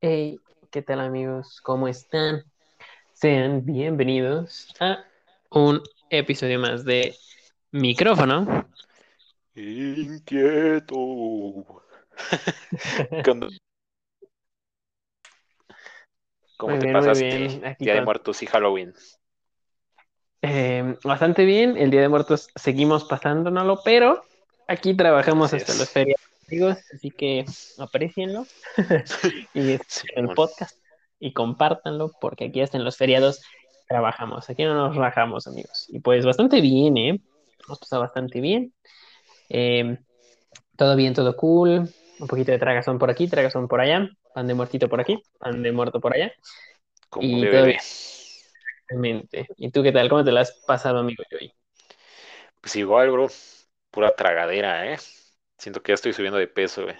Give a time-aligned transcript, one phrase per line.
[0.00, 0.38] Hey,
[0.70, 1.60] ¿qué tal amigos?
[1.60, 2.44] ¿Cómo están?
[3.12, 5.04] Sean bienvenidos a
[5.50, 7.16] un episodio más de
[7.72, 8.68] Micrófono.
[9.56, 10.96] Inquieto.
[16.58, 17.76] ¿Cómo Muy te bien, pasaste?
[17.78, 18.92] Día de Muertos y Halloween.
[20.42, 21.76] Eh, bastante bien.
[21.76, 24.22] El Día de Muertos seguimos pasándonoslo, pero
[24.66, 25.78] aquí trabajamos Así hasta es.
[25.78, 27.44] los feriados, amigos, así que
[27.78, 28.44] aprecienlo
[29.54, 30.76] y escuchen el podcast
[31.20, 33.40] y compártanlo porque aquí hasta en los feriados
[33.88, 34.50] trabajamos.
[34.50, 35.86] Aquí no nos rajamos, amigos.
[35.90, 37.20] Y pues bastante bien, ¿eh?
[37.64, 38.74] Hemos pasado bastante bien.
[39.48, 39.96] Eh,
[40.76, 41.88] todo bien, todo cool.
[42.18, 44.08] Un poquito de tragazón por aquí, tragazón por allá.
[44.34, 46.32] Pan de muertito por aquí, pan de muerto por allá.
[47.10, 47.78] Como Y todo bien.
[48.88, 49.46] Realmente.
[49.56, 50.08] ¿Y tú qué tal?
[50.10, 51.52] ¿Cómo te la has pasado, amigo Joey?
[52.60, 53.28] Pues igual, bro.
[53.90, 54.98] Pura tragadera, ¿eh?
[55.56, 56.96] Siento que ya estoy subiendo de peso, güey.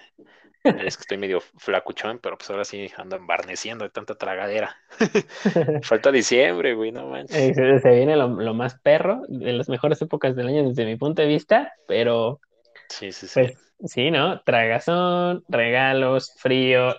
[0.87, 4.77] Es que estoy medio flacuchón, pero pues ahora sí ando embarneciendo de tanta tragadera.
[5.81, 7.37] Falta diciembre, güey, no manches.
[7.37, 10.85] Eh, se, se viene lo, lo más perro, de las mejores épocas del año desde
[10.85, 12.41] mi punto de vista, pero
[12.89, 13.41] Sí, sí, sí.
[13.41, 14.41] pues sí, ¿no?
[14.41, 16.95] Tragazón, regalos, frío,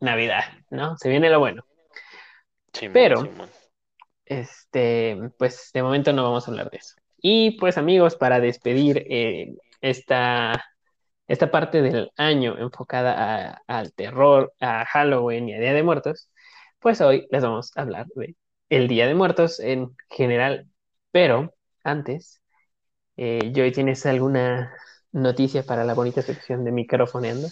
[0.00, 0.96] Navidad, ¿no?
[0.96, 1.64] Se viene lo bueno.
[2.92, 3.28] Pero-.
[4.24, 6.94] Este, pues de momento no vamos a hablar de eso.
[7.20, 10.64] Y pues amigos, para despedir eh, esta,
[11.28, 16.30] esta parte del año enfocada a- al terror, a Halloween y a Día de Muertos,
[16.78, 18.34] pues hoy les vamos a hablar de
[18.70, 20.66] el Día de Muertos en general.
[21.10, 22.40] Pero antes,
[23.16, 24.72] eh, Joy, ¿tienes alguna
[25.12, 27.48] noticia para la bonita sección de microfoneando?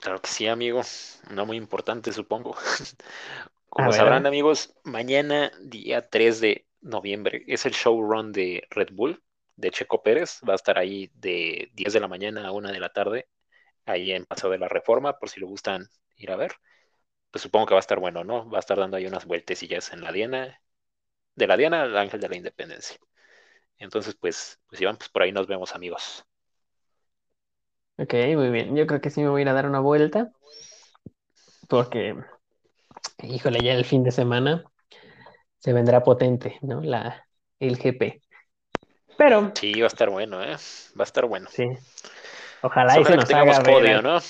[0.00, 0.82] Claro que sí, amigo.
[1.30, 2.54] No muy importante, supongo.
[3.68, 9.20] Como sabrán, amigos, mañana, día 3 de noviembre, es el showrun de Red Bull,
[9.56, 10.40] de Checo Pérez.
[10.48, 13.28] Va a estar ahí de 10 de la mañana a 1 de la tarde,
[13.84, 16.52] ahí en Paseo de la Reforma, por si lo gustan ir a ver.
[17.30, 18.48] Pues supongo que va a estar bueno, ¿no?
[18.48, 20.60] Va a estar dando ahí unas vueltecillas en la Diana,
[21.34, 22.96] de la Diana al Ángel de la Independencia.
[23.78, 26.24] Entonces, pues, pues Iván, pues por ahí nos vemos, amigos.
[27.96, 28.76] Ok, muy bien.
[28.76, 30.30] Yo creo que sí me voy a ir a dar una vuelta.
[31.68, 32.14] Porque,
[33.22, 34.64] híjole, ya el fin de semana
[35.58, 36.82] se vendrá potente, ¿no?
[36.82, 37.28] La,
[37.60, 38.22] el GP.
[39.18, 40.56] Pero, Sí, va a estar bueno, ¿eh?
[40.98, 41.48] Va a estar bueno.
[41.48, 41.64] sí.
[42.62, 44.20] Ojalá y se nos haga ver a- ¿no?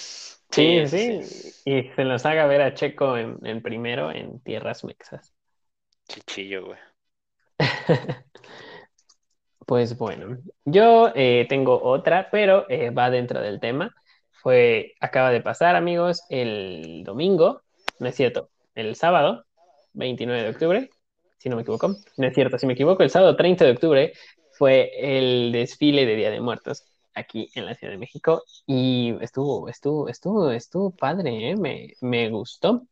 [0.51, 1.55] Sí, sí.
[1.65, 5.35] Y se nos haga ver a Checo en, en primero en tierras mexas.
[6.09, 6.79] Chichillo, güey.
[9.67, 13.95] Pues bueno, yo eh, tengo otra, pero eh, va dentro del tema.
[14.31, 17.63] Fue, acaba de pasar, amigos, el domingo,
[17.99, 19.45] no es cierto, el sábado,
[19.95, 20.91] 29 de octubre,
[21.39, 21.95] si no me equivoco.
[22.17, 24.13] No es cierto, si me equivoco, el sábado 30 de octubre
[24.53, 29.69] fue el desfile de Día de Muertos aquí en la Ciudad de México y estuvo,
[29.69, 31.57] estuvo, estuvo, estuvo padre, ¿eh?
[31.57, 32.83] Me, me gustó.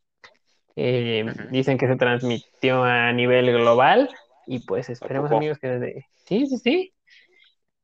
[0.76, 1.26] Eh.
[1.50, 4.08] Dicen que se transmitió a nivel global
[4.46, 6.06] y pues esperemos amigos que desde...
[6.24, 6.94] Sí, sí, sí.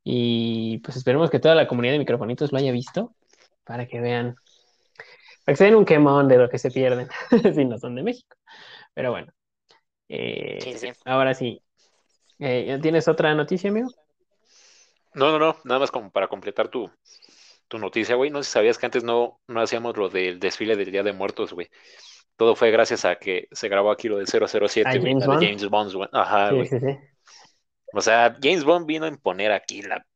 [0.05, 3.15] Y pues esperemos que toda la comunidad de microfonitos lo haya visto
[3.65, 4.37] para que vean,
[5.45, 7.09] para que se den un quemón de lo que se pierden
[7.55, 8.37] si no son de México.
[8.95, 9.33] Pero bueno,
[10.09, 10.93] eh, Sí, sí.
[11.05, 11.63] ahora sí.
[12.39, 13.89] Eh, ¿tienes otra noticia, amigo?
[15.15, 16.91] No, no, no, nada más como para completar tu,
[17.69, 18.31] tu noticia, güey.
[18.31, 21.13] No sé si sabías que antes no, no hacíamos lo del desfile del Día de
[21.13, 21.69] Muertos, güey.
[22.37, 25.27] Todo fue gracias a que se grabó aquí lo del 007, ¿A güey, James de
[25.27, 25.43] Bond?
[25.43, 26.09] James Bond, güey.
[26.13, 26.67] Ajá, Sí, güey.
[26.67, 26.99] sí, sí.
[27.95, 30.07] O sea, James Bond vino a imponer aquí la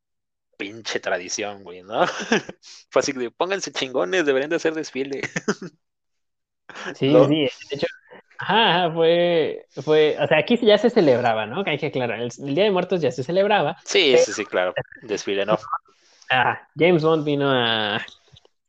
[0.58, 2.06] pinche tradición, güey, ¿no?
[2.90, 5.22] Fue así de, pónganse chingones, deberían de hacer desfile.
[6.94, 7.26] Sí, ¿No?
[7.26, 7.34] sí,
[7.70, 7.86] de hecho,
[8.38, 11.64] ajá, fue, fue, o sea, aquí ya se celebraba, ¿no?
[11.64, 13.76] Que hay que aclarar, el, el Día de Muertos ya se celebraba.
[13.84, 14.74] Sí, sí, sí, claro.
[15.02, 15.58] Desfile, ¿no?
[16.30, 18.04] Ah, James Bond vino a,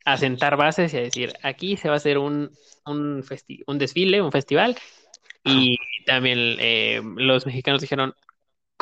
[0.06, 2.52] a sentar bases y a decir, aquí se va a hacer un,
[2.86, 4.78] un, festi- un desfile, un festival,
[5.44, 8.16] y también eh, los mexicanos dijeron,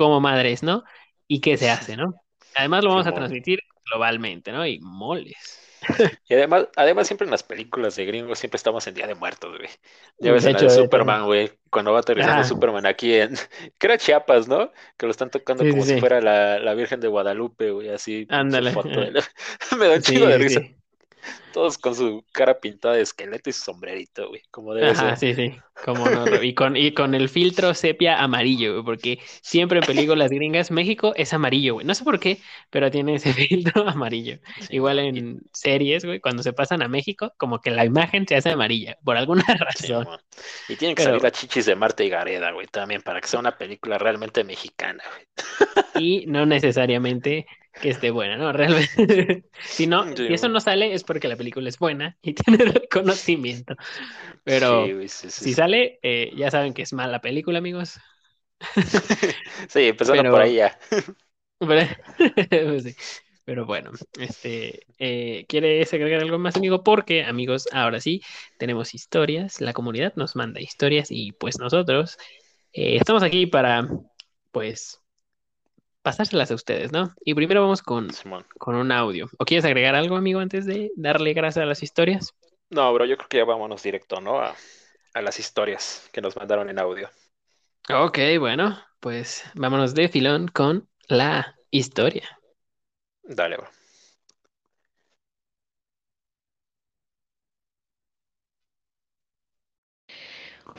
[0.01, 0.83] como madres, ¿no?
[1.27, 2.13] ¿Y qué se hace, no?
[2.55, 4.65] Además lo vamos a transmitir globalmente, ¿no?
[4.65, 5.57] Y moles.
[6.29, 9.57] Y además, además siempre en las películas de gringos siempre estamos en Día de Muertos,
[9.57, 9.69] güey.
[10.19, 12.43] Ya ves en la de de Superman, güey, cuando va aterrizando Ah.
[12.43, 13.33] Superman aquí en,
[13.79, 14.71] que era Chiapas, ¿no?
[14.97, 17.89] Que lo están tocando Sí, como sí, si fuera la, la Virgen de Guadalupe, güey,
[17.89, 18.25] así.
[18.29, 18.71] Ándale.
[18.71, 19.23] foto de la-
[19.79, 20.61] Me da un Sí, chingo de sí, risa.
[21.23, 21.31] Sí.
[21.53, 25.35] Todos con su cara pintada de esqueleto y su sombrerito, güey, como debe Ajá, ser.
[25.35, 25.59] sí, sí.
[25.83, 30.29] Como no, y con, y con el filtro sepia amarillo, güey, porque siempre en películas
[30.29, 31.85] gringas México es amarillo, güey.
[31.85, 32.39] No sé por qué,
[32.69, 34.39] pero tiene ese filtro amarillo.
[34.69, 38.35] Igual y, en series, güey, cuando se pasan a México, como que la imagen se
[38.35, 40.03] hace amarilla, por alguna razón.
[40.03, 40.19] Simón.
[40.69, 43.27] Y tienen que Pero, salir las chichis de Marta y Gareda, güey, también, para que
[43.27, 45.25] sea una película realmente mexicana, güey.
[46.21, 47.47] y no necesariamente
[47.79, 48.51] que esté buena, ¿no?
[48.53, 52.33] Realmente, si no, Sí, si eso no sale es porque la película es buena y
[52.35, 53.75] tiene reconocimiento.
[54.43, 57.99] Pero Sí, sí, si sale, eh, ya saben que es mala película, amigos.
[59.69, 60.77] Sí, empezando por Pero, ahí ya.
[61.59, 61.87] pero,
[62.49, 62.95] pues.
[63.43, 66.83] Pero bueno, este, eh, ¿quieres agregar algo más, amigo?
[66.83, 68.21] Porque, amigos, ahora sí,
[68.57, 72.17] tenemos historias, la comunidad nos manda historias y pues nosotros
[72.73, 73.89] eh, estamos aquí para,
[74.51, 75.00] pues,
[76.01, 77.13] pasárselas a ustedes, ¿no?
[77.23, 78.45] Y primero vamos con, Simón.
[78.57, 79.29] con un audio.
[79.37, 82.33] ¿O quieres agregar algo, amigo, antes de darle gracias a las historias?
[82.69, 84.39] No, bro, yo creo que ya vámonos directo, ¿no?
[84.39, 84.55] A,
[85.13, 87.09] a las historias que nos mandaron en audio.
[87.89, 92.41] Ok, bueno, pues vámonos de filón con la historia.
[93.23, 93.69] Dale, bro.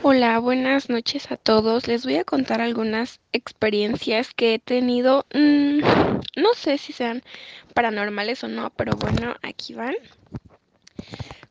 [0.01, 1.87] Hola, buenas noches a todos.
[1.87, 5.27] Les voy a contar algunas experiencias que he tenido.
[5.33, 5.81] mm,
[6.37, 7.23] no sé si sean
[7.75, 9.95] paranormales o no, pero bueno, aquí van.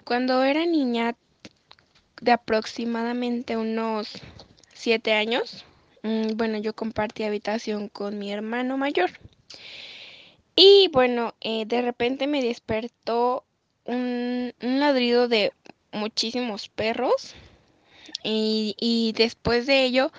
[0.04, 1.16] Cuando era niña
[2.20, 4.12] de aproximadamente unos
[4.74, 5.64] siete años,
[6.04, 9.12] mm, bueno, yo compartí habitación con mi hermano mayor.
[10.56, 13.46] Y bueno, eh, de repente me despertó
[13.86, 15.54] un, un ladrido de
[15.94, 17.36] muchísimos perros.
[18.24, 20.12] Y, y después de ello,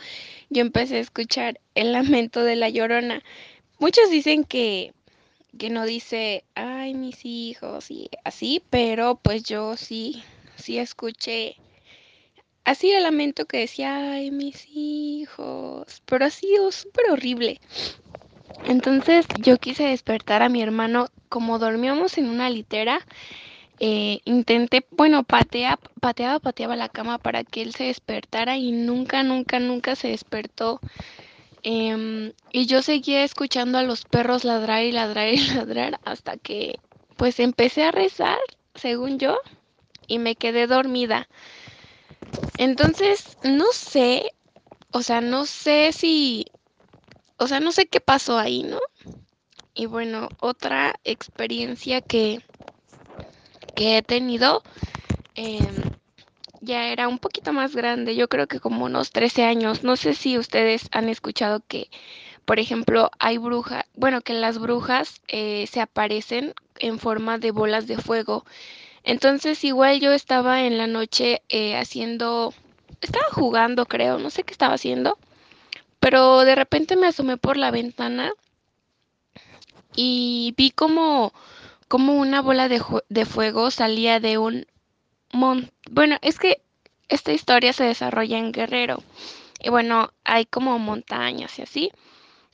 [0.51, 3.23] yo empecé a escuchar el lamento de la llorona.
[3.79, 4.93] Muchos dicen que,
[5.59, 10.23] que no dice, ay, mis hijos y así, pero pues yo sí,
[10.57, 11.57] sí escuché
[12.65, 17.61] así el lamento que decía, ay, mis hijos, pero así oh, súper horrible.
[18.65, 23.05] Entonces yo quise despertar a mi hermano, como dormíamos en una litera,
[23.85, 29.25] eh, intenté, bueno, patea, pateaba, pateaba la cama para que él se despertara y nunca,
[29.25, 30.79] nunca, nunca se despertó.
[31.65, 36.79] Em, y yo seguía escuchando a los perros ladrar y ladrar y ladrar hasta que
[37.17, 38.39] pues empecé a rezar,
[38.77, 39.37] según yo,
[40.07, 41.27] y me quedé dormida.
[42.59, 44.31] Entonces, no sé,
[44.93, 46.47] o sea, no sé si,
[47.37, 48.79] o sea, no sé qué pasó ahí, ¿no?
[49.75, 52.43] Y bueno, otra experiencia que,
[53.75, 54.63] que he tenido,
[55.35, 55.93] em,
[56.61, 59.83] ya era un poquito más grande, yo creo que como unos 13 años.
[59.83, 61.91] No sé si ustedes han escuchado que,
[62.45, 67.87] por ejemplo, hay brujas, bueno, que las brujas eh, se aparecen en forma de bolas
[67.87, 68.45] de fuego.
[69.05, 72.55] Entonces, igual yo estaba en la noche eh, haciendo,
[73.01, 75.19] estaba jugando, creo, no sé qué estaba haciendo,
[75.99, 78.33] pero de repente me asomé por la ventana
[79.95, 81.33] y vi como,
[81.93, 84.65] como una bola de, de fuego salía de un
[85.31, 86.63] mon- bueno, es que
[87.11, 89.03] esta historia se desarrolla en Guerrero
[89.61, 91.93] y bueno, hay como montañas y así.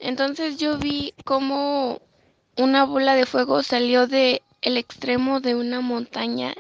[0.01, 2.03] Entonces yo vi como
[2.57, 6.53] una bola de fuego salió de el extremo de una montaña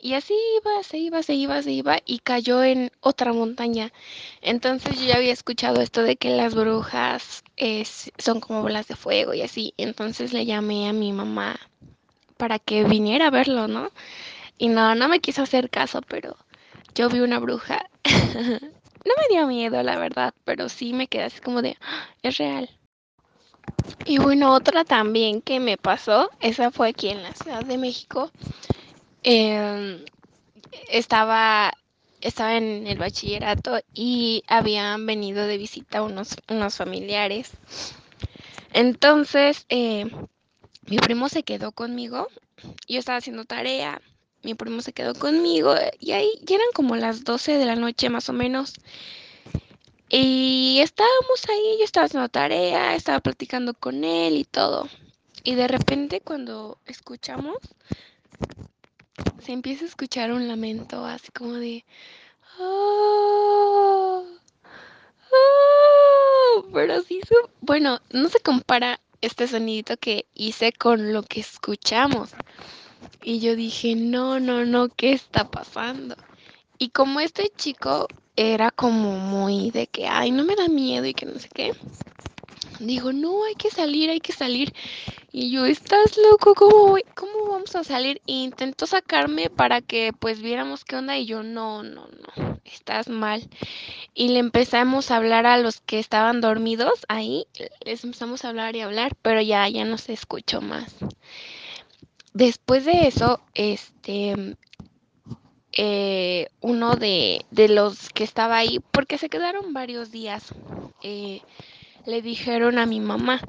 [0.00, 3.92] y así iba, se iba, se iba, se iba y cayó en otra montaña.
[4.40, 8.94] Entonces yo ya había escuchado esto de que las brujas es- son como bolas de
[8.94, 9.74] fuego y así.
[9.78, 11.58] Entonces le llamé a mi mamá
[12.44, 13.90] para que viniera a verlo, ¿no?
[14.58, 16.36] Y no, no me quiso hacer caso, pero
[16.94, 17.88] yo vi una bruja.
[19.06, 22.38] No me dio miedo, la verdad, pero sí me quedé así como de, "Ah, es
[22.38, 22.70] real.
[24.06, 28.30] Y bueno, otra también que me pasó, esa fue aquí en la Ciudad de México.
[29.22, 30.04] Em,
[30.90, 31.72] estaba,
[32.22, 37.52] estaba en el bachillerato y habían venido de visita unos, unos familiares.
[38.72, 40.10] Entonces, eh,
[40.86, 42.28] mi primo se quedó conmigo,
[42.88, 44.00] yo estaba haciendo tarea,
[44.42, 48.10] mi primo se quedó conmigo y ahí ya eran como las 12 de la noche
[48.10, 48.74] más o menos.
[50.10, 54.88] Y estábamos ahí, yo estaba haciendo tarea, estaba platicando con él y todo.
[55.42, 57.56] Y de repente cuando escuchamos,
[59.42, 61.84] se empieza a escuchar un lamento así como de...
[62.58, 64.24] "Oh,
[65.32, 67.20] oh", pero sí,
[67.60, 72.30] bueno, no se compara este sonidito que hice con lo que escuchamos.
[73.22, 76.16] Y yo dije, no, no, no, ¿qué está pasando?
[76.78, 81.14] Y como este chico era como muy de que, ay, no me da miedo y
[81.14, 81.72] que no sé qué,
[82.86, 84.72] dijo, no, hay que salir, hay que salir.
[85.32, 86.54] Y yo, ¿estás loco?
[86.54, 88.20] ¿Cómo, ¿Cómo vamos a salir?
[88.26, 93.08] E intentó sacarme para que pues viéramos qué onda y yo, no, no, no, estás
[93.08, 93.48] mal.
[94.14, 97.46] Y le empezamos a hablar a los que estaban dormidos ahí,
[97.84, 100.94] les empezamos a hablar y hablar, pero ya, ya no se escuchó más.
[102.32, 104.56] Después de eso, este,
[105.72, 110.54] eh, uno de, de, los que estaba ahí, porque se quedaron varios días,
[111.02, 111.42] eh,
[112.06, 113.40] le dijeron a mi mamá,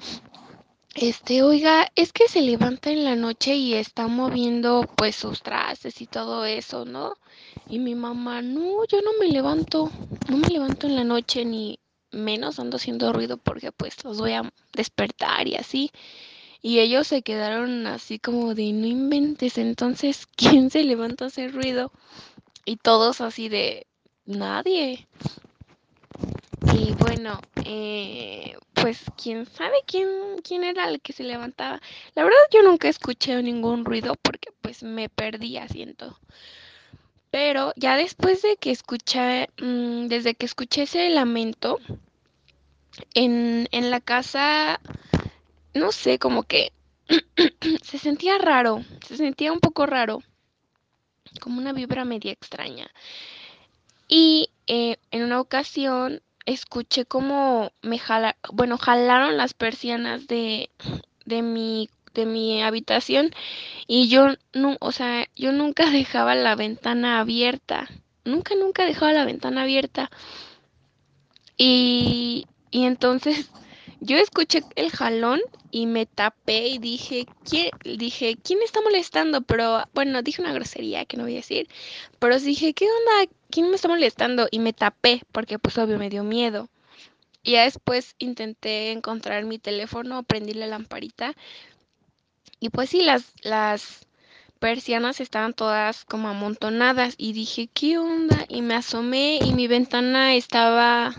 [0.95, 5.99] este, oiga, es que se levanta en la noche y está moviendo pues sus trastes
[5.99, 7.15] y todo eso, ¿no?
[7.67, 9.91] Y mi mamá, no, yo no me levanto,
[10.29, 11.79] no me levanto en la noche ni
[12.11, 15.91] menos ando haciendo ruido porque pues los voy a despertar y así.
[16.61, 21.53] Y ellos se quedaron así como de no inventes, entonces, ¿quién se levanta a hacer
[21.53, 21.91] ruido?
[22.63, 23.85] Y todos así de
[24.25, 25.07] nadie.
[26.75, 30.07] Y bueno, eh, pues quién sabe quién,
[30.43, 31.81] quién era el que se levantaba.
[32.15, 36.19] La verdad yo nunca escuché ningún ruido porque pues me perdí, siento.
[37.31, 41.79] Pero ya después de que escuché, mmm, desde que escuché ese lamento,
[43.13, 44.79] en, en la casa
[45.75, 46.71] no sé, como que
[47.83, 50.23] se sentía raro, se sentía un poco raro,
[51.41, 52.89] como una vibra media extraña.
[54.07, 60.69] Y eh, en una ocasión escuché como me jala, bueno, jalaron las persianas de,
[61.25, 63.31] de mi de mi habitación
[63.87, 67.89] y yo no, o sea, yo nunca dejaba la ventana abierta.
[68.23, 70.09] Nunca nunca dejaba la ventana abierta.
[71.57, 73.49] Y y entonces
[74.01, 75.39] yo escuché el jalón
[75.71, 79.41] y me tapé y dije, ¿quién, dije, ¿quién está molestando?
[79.41, 81.69] Pero bueno, dije una grosería que no voy a decir,
[82.19, 83.31] pero dije, ¿qué onda?
[83.55, 84.49] ¿Quién me está molestando?
[84.51, 86.67] Y me tapé porque pues obvio me dio miedo.
[87.41, 91.33] Y ya después intenté encontrar mi teléfono, prendí la lamparita
[92.59, 94.07] y pues sí, las, las
[94.59, 98.43] persianas estaban todas como amontonadas y dije, ¿qué onda?
[98.49, 101.15] Y me asomé y mi ventana estaba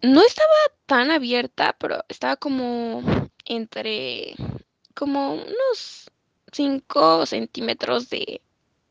[0.00, 0.48] no estaba
[0.86, 3.02] tan abierta, pero estaba como
[3.44, 4.34] entre
[4.94, 6.10] como unos
[6.52, 8.40] 5 centímetros de,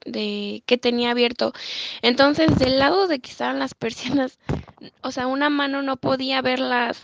[0.07, 1.53] de que tenía abierto.
[2.01, 4.39] Entonces, del lado de que estaban las persianas,
[5.01, 7.01] o sea, una mano no podía verlas,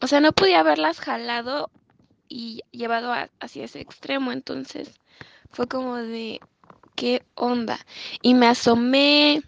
[0.00, 1.70] o sea, no podía verlas jalado
[2.28, 4.32] y llevado a, hacia ese extremo.
[4.32, 5.00] Entonces,
[5.50, 6.40] fue como de,
[6.94, 7.78] ¿qué onda?
[8.22, 9.42] Y me asomé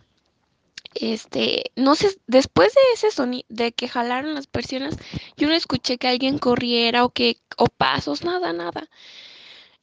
[0.94, 4.96] este, no sé, después de ese sonido, de que jalaron las persianas,
[5.36, 8.88] yo no escuché que alguien corriera o que, o pasos, nada, nada.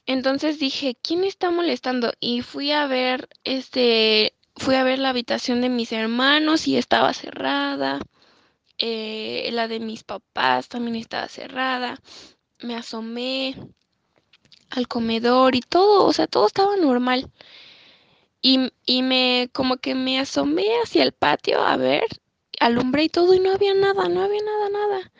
[0.08, 2.14] Entonces dije, ¿quién está molestando?
[2.18, 7.12] Y fui a ver, este, fui a ver la habitación de mis hermanos y estaba
[7.12, 8.00] cerrada.
[8.78, 12.00] Eh, la de mis papás también estaba cerrada.
[12.60, 13.54] Me asomé
[14.70, 17.30] al comedor y todo, o sea, todo estaba normal.
[18.40, 22.06] Y, y me, como que me asomé hacia el patio a ver,
[22.60, 25.12] alumbré y todo y no había nada, no había nada, nada.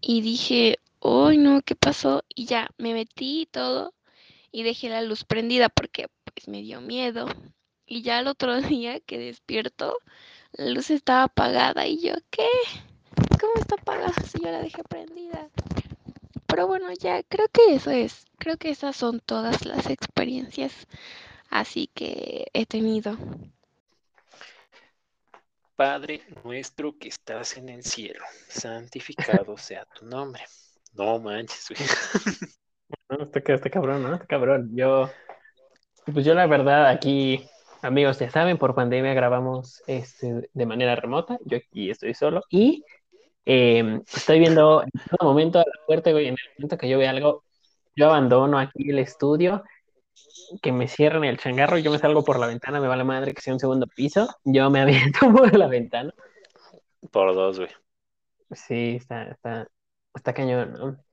[0.00, 2.24] Y dije, uy, no, ¿qué pasó?
[2.34, 3.92] Y ya, me metí y todo
[4.52, 7.26] y dejé la luz prendida porque pues me dio miedo.
[7.86, 9.96] Y ya el otro día que despierto,
[10.52, 12.46] la luz estaba apagada y yo, ¿qué?
[13.40, 15.48] ¿Cómo está apagada si yo la dejé prendida?
[16.46, 20.86] Pero bueno, ya creo que eso es, creo que esas son todas las experiencias
[21.48, 23.16] así que he tenido.
[25.76, 30.44] Padre nuestro que estás en el cielo, santificado sea tu nombre.
[30.92, 31.80] No manches, güey.
[33.12, 34.14] No, está, está cabrón, ¿no?
[34.14, 34.70] Está cabrón.
[34.74, 35.10] Yo,
[36.14, 37.44] pues yo la verdad aquí,
[37.82, 41.38] amigos, ya saben, por pandemia grabamos este, de manera remota.
[41.44, 42.82] Yo aquí estoy solo y
[43.44, 46.96] eh, estoy viendo en todo momento a la puerta, güey, en el momento que yo
[46.96, 47.44] vea algo,
[47.94, 49.62] yo abandono aquí el estudio
[50.62, 53.34] que me cierren el changarro, yo me salgo por la ventana, me va la madre
[53.34, 56.14] que sea un segundo piso, yo me aviento por la ventana.
[57.10, 57.70] Por dos, güey.
[58.52, 59.68] Sí, está, está,
[60.14, 61.11] está cañón, ¿no?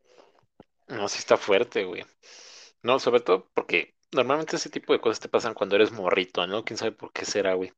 [0.89, 2.03] No, sí está fuerte, güey.
[2.83, 6.63] No, sobre todo porque normalmente ese tipo de cosas te pasan cuando eres morrito, ¿no?
[6.65, 7.73] Quién sabe por qué será, güey.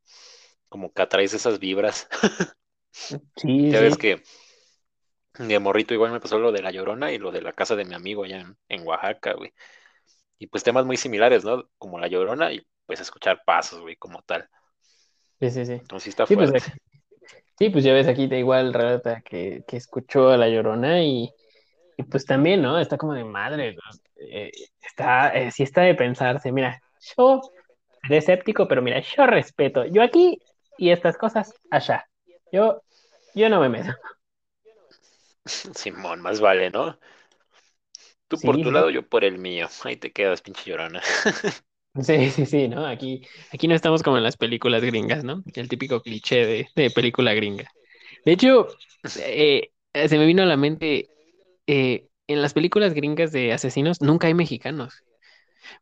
[0.69, 2.07] Como que atraes esas vibras.
[3.37, 3.85] Sí, ya sí.
[3.85, 4.23] ves que
[5.37, 7.85] de morrito igual me pasó lo de la llorona y lo de la casa de
[7.85, 9.53] mi amigo allá en, en Oaxaca, güey.
[10.39, 11.69] Y pues temas muy similares, ¿no?
[11.79, 14.49] Como la llorona y pues escuchar pasos, güey, como tal.
[15.39, 15.81] Sí, sí, sí.
[15.81, 16.63] Entonces sí está Sí, pues, fuerte.
[17.57, 21.33] sí, pues ya ves aquí da igual relata que, que escuchó a la llorona y,
[22.01, 22.79] y pues también, ¿no?
[22.79, 23.81] Está como de madre, ¿no?
[24.29, 26.81] Eh, está, eh, sí está de pensarse, mira,
[27.17, 27.41] yo
[28.03, 30.39] seré escéptico, pero mira, yo respeto, yo aquí
[30.77, 32.05] y estas cosas allá.
[32.51, 32.81] Yo,
[33.35, 33.91] yo no me meto.
[35.45, 36.97] Simón, más vale, ¿no?
[38.27, 38.71] Tú por tu ¿no?
[38.71, 39.67] lado, yo por el mío.
[39.83, 41.01] Ahí te quedas, pinche llorona.
[42.01, 42.85] Sí, sí, sí, ¿no?
[42.85, 45.43] Aquí, aquí no estamos como en las películas gringas, ¿no?
[45.53, 47.69] El típico cliché de, de película gringa.
[48.23, 48.67] De hecho,
[49.19, 51.09] eh, se me vino a la mente,
[51.71, 55.03] eh, en las películas gringas de asesinos nunca hay mexicanos,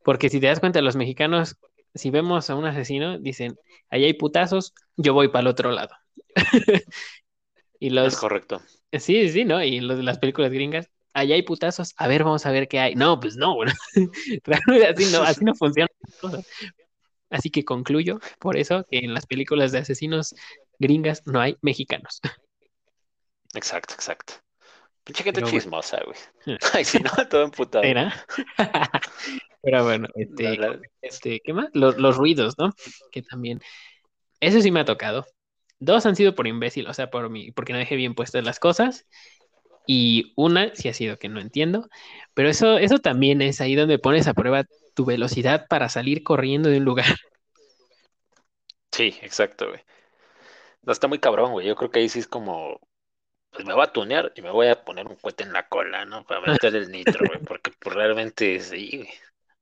[0.04, 1.58] porque si te das cuenta, los mexicanos,
[1.96, 3.58] si vemos a un asesino, dicen,
[3.90, 5.96] ahí hay putazos, yo voy para el otro lado.
[7.80, 8.62] Y Es los, correcto.
[8.94, 9.64] sí, sí, ¿no?
[9.64, 12.80] Y los de las películas gringas, allá hay putazos, a ver, vamos a ver qué
[12.80, 12.96] hay.
[12.96, 13.74] No, pues no, bueno,
[14.90, 16.48] así no, así no funcionan las cosas.
[17.30, 20.36] Así que concluyo, por eso, que en las películas de asesinos
[20.80, 22.22] gringas no hay mexicanos.
[23.54, 24.34] Exacto, exacto.
[25.10, 26.18] Pinche gente Pero chismosa, güey.
[26.74, 27.84] Ay, si no, todo emputado.
[27.84, 28.14] ¿era?
[29.64, 31.70] Pero bueno, este, la- este, ¿qué más?
[31.74, 32.72] Los, los ruidos, ¿no?
[33.12, 33.60] Que también,
[34.40, 35.26] eso sí me ha tocado.
[35.80, 38.60] Dos han sido por imbécil, o sea, por mí, porque no dejé bien puestas las
[38.60, 39.08] cosas.
[39.88, 41.90] Y una sí ha sido que no entiendo.
[42.36, 44.64] Pero eso, eso también es ahí donde pones a prueba
[44.94, 47.16] tu velocidad para salir corriendo de un lugar.
[48.92, 49.82] Sí, exacto, güey.
[50.84, 51.66] No, está muy cabrón, güey.
[51.66, 52.80] Yo creo que ahí sí es como,
[53.52, 56.06] pues me voy a tunear y me voy a poner un cohete en la cola,
[56.06, 56.24] ¿no?
[56.26, 57.40] Para meter el nitro, güey.
[57.40, 59.10] Porque pues, realmente sí, güey.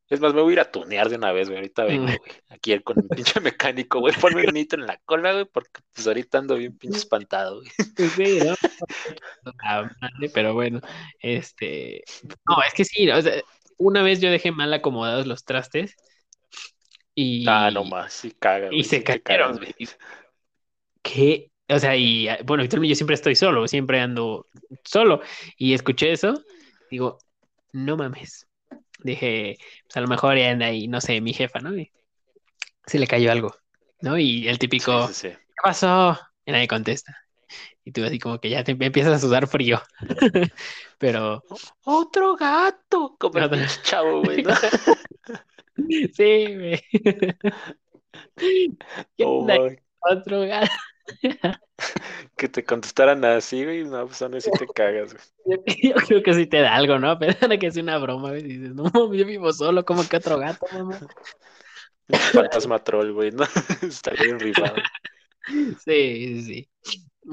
[0.10, 1.58] Es más, me voy a ir a tunear de una vez, güey.
[1.58, 2.20] Ahorita vengo, güey.
[2.50, 4.14] Aquí el- con mi pinche mecánico, güey.
[4.16, 5.46] Ponme un nitro en la cola, güey.
[5.46, 7.70] Porque pues ahorita ando bien pinche espantado, güey.
[8.16, 8.56] Sí, ¿no?
[9.64, 9.90] Ah,
[10.34, 10.80] pero bueno,
[11.20, 12.04] este,
[12.48, 13.42] no, es que sí, o sea,
[13.78, 15.96] una vez yo dejé mal acomodados los trastes
[17.48, 18.84] Ah, y, más, sí caga, y güey.
[18.84, 19.74] se cayeron, güey.
[21.02, 21.52] ¿Qué?
[21.70, 24.48] O sea, y ah, bueno, yo siempre estoy solo, siempre ando
[24.84, 25.22] solo.
[25.58, 26.42] Y escuché eso,
[26.90, 27.20] digo,
[27.74, 28.48] no mames.
[29.00, 31.78] Dije, pues a lo mejor anda ahí, no sé, mi jefa, ¿no?
[31.78, 31.92] Y
[32.86, 33.56] se le cayó algo,
[34.02, 34.18] ¿no?
[34.18, 35.30] Y el típico, sí, sí.
[35.30, 36.18] ¿qué pasó?
[36.46, 37.16] Y nadie contesta.
[37.84, 39.82] Y tú así como que ya te empiezas a sudar frío.
[40.98, 41.44] Pero
[41.84, 44.54] Otro gato, como el chavo, güey, ¿no?
[46.14, 46.84] sí, güey.
[48.36, 49.48] ¿Qué Oh.
[50.00, 50.72] Otro gato.
[52.36, 55.26] Que te contestaran así, güey, no, pues aún así te cagas, güey.
[55.84, 57.18] Yo, yo creo que sí te da algo, ¿no?
[57.18, 58.84] Pero que es una broma, güey, dices, no,
[59.14, 61.00] yo vivo solo, como que otro gato, mamá.
[62.34, 63.44] Fantasma troll, güey, ¿no?
[63.82, 64.76] Está bien rifado.
[65.80, 66.70] Sí, sí, sí.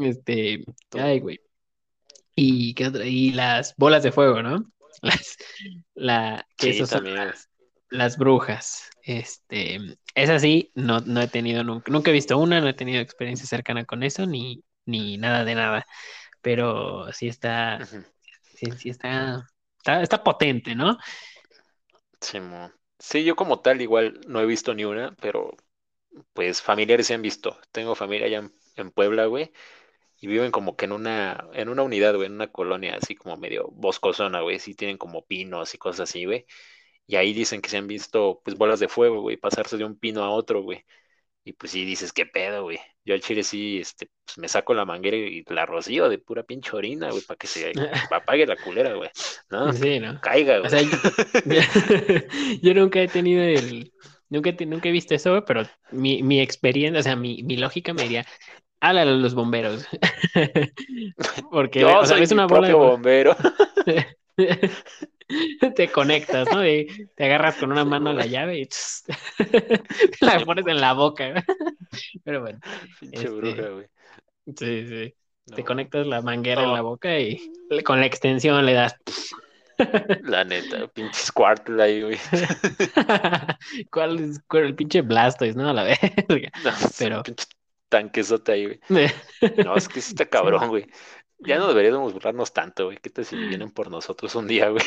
[0.01, 1.41] Este, ay, güey.
[2.35, 3.07] ¿Y qué otra?
[3.07, 4.65] Y las bolas de fuego, ¿no?
[5.03, 5.37] Las,
[5.95, 7.17] la, que Sí, esos son también.
[7.17, 7.49] las,
[7.95, 8.91] las brujas.
[9.03, 9.79] Este,
[10.15, 13.47] es así, no, no he tenido nunca, nunca he visto una, no he tenido experiencia
[13.47, 15.87] cercana con eso, ni, ni nada de nada.
[16.43, 17.81] Pero sí está,
[18.55, 19.47] sí, sí está,
[19.79, 20.99] está, está potente, ¿no?
[22.21, 22.73] Simón.
[22.99, 25.57] Sí, yo como tal igual no he visto ni una, pero
[26.33, 27.59] pues familiares se han visto.
[27.73, 29.53] Tengo familia allá en, en Puebla, güey,
[30.21, 33.37] y viven como que en una, en una unidad, güey, en una colonia así como
[33.37, 36.47] medio boscosona, güey, sí tienen como pinos y cosas así, güey.
[37.07, 39.99] Y ahí dicen que se han visto pues bolas de fuego, güey, pasarse de un
[39.99, 40.85] pino a otro, güey.
[41.45, 42.79] Y pues sí dices, qué pedo, güey.
[43.05, 46.43] Yo al chile sí, este, pues me saco la manguera y la rocío de pura
[46.45, 47.75] pinche orina, güey, para que se
[48.11, 49.11] apague la culera, güey.
[49.51, 50.21] No, Sí, ¿no?
[50.21, 50.71] caiga, O güey.
[50.71, 50.99] sea, yo,
[52.63, 53.93] yo nunca he tenido el,
[54.29, 57.43] nunca, he te- nunca he visto eso, güey, pero mi, mi experiencia, o sea, mi,
[57.43, 58.27] mi lógica me diría,
[58.81, 59.87] háblale a los bomberos.
[61.51, 63.37] Porque, Yo o sea, soy mi una bola de bombero.
[65.75, 66.61] te conectas, ¿no?
[66.61, 69.05] De- te agarras con una mano la llave y tss,
[70.21, 71.31] la pones en la boca.
[71.31, 71.43] güey.
[72.25, 72.59] Pero bueno,
[73.01, 73.87] Pinche Este, bruja, güey.
[74.57, 75.15] sí, sí.
[75.55, 77.39] Te conectas la manguera en la boca y
[77.85, 78.97] con la extensión le das.
[80.23, 82.19] La neta, pinche Squirtle ahí, güey.
[83.91, 85.69] ¿Cuál es el pinche Blastoise, no?
[85.69, 86.51] A la verga.
[86.65, 87.45] No, Pero- pinche
[87.89, 89.11] tanquesote ahí, güey.
[89.65, 90.87] No, es que sí está cabrón, güey.
[91.41, 92.99] Ya no deberíamos burlarnos tanto, güey.
[93.03, 94.85] ¿Qué tal si vienen por nosotros un día, güey?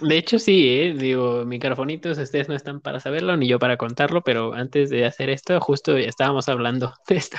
[0.00, 0.94] De hecho, sí, ¿eh?
[0.96, 5.30] Digo, microfonitos, ustedes no están para saberlo ni yo para contarlo, pero antes de hacer
[5.30, 7.38] esto, justo estábamos hablando de esto.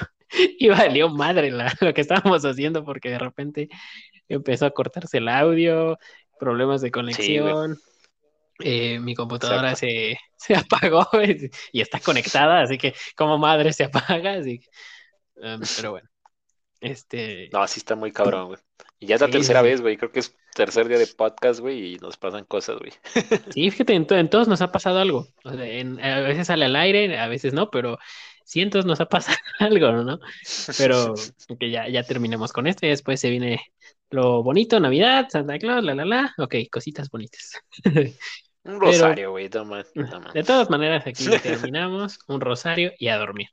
[0.59, 3.69] Y valió madre la- lo que estábamos haciendo porque de repente
[4.29, 5.97] empezó a cortarse el audio,
[6.39, 7.77] problemas de conexión.
[8.59, 13.85] eh, mi computadora se, se apagó güey, y está conectada, así que como madre se
[13.85, 14.67] apaga, así que,
[15.37, 16.10] um, pero bueno.
[16.81, 18.59] Este, No, sí está muy cabrón, güey.
[18.99, 19.67] Y ya es la Sí, tercera sí.
[19.67, 19.97] vez, güey.
[19.97, 22.91] Creo que es tercer día de podcast, güey, y nos pasan cosas, güey.
[23.55, 25.27] Sí, fíjate, en, to- en todos nos ha pasado algo.
[25.43, 27.97] O sea, en- a veces sale al aire, a veces no, pero
[28.45, 30.19] cientos nos ha pasado algo, ¿no?
[30.77, 31.13] Pero
[31.59, 33.61] que ya, ya terminemos con esto y después se viene
[34.09, 36.33] lo bonito, Navidad, Santa Claus, la, la, la.
[36.37, 37.53] Ok, cositas bonitas.
[38.63, 39.49] Un rosario, güey.
[39.49, 40.31] Toma, toma.
[40.33, 43.47] De todas maneras, aquí terminamos, un rosario y a dormir.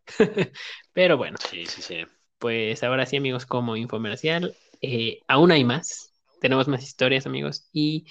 [0.92, 2.04] Pero bueno, Sí, sí, sí.
[2.38, 6.12] Pues ahora sí, amigos, como infomercial, eh, aún hay más.
[6.40, 7.68] tenemos más historias, amigos.
[7.72, 8.07] Y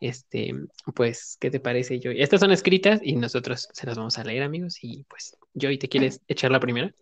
[0.00, 0.54] este,
[0.94, 2.20] pues, ¿qué te parece, Joy?
[2.20, 4.78] Estas son escritas y nosotros se las vamos a leer, amigos.
[4.82, 6.92] Y pues, Joy, ¿te quieres echar la primera?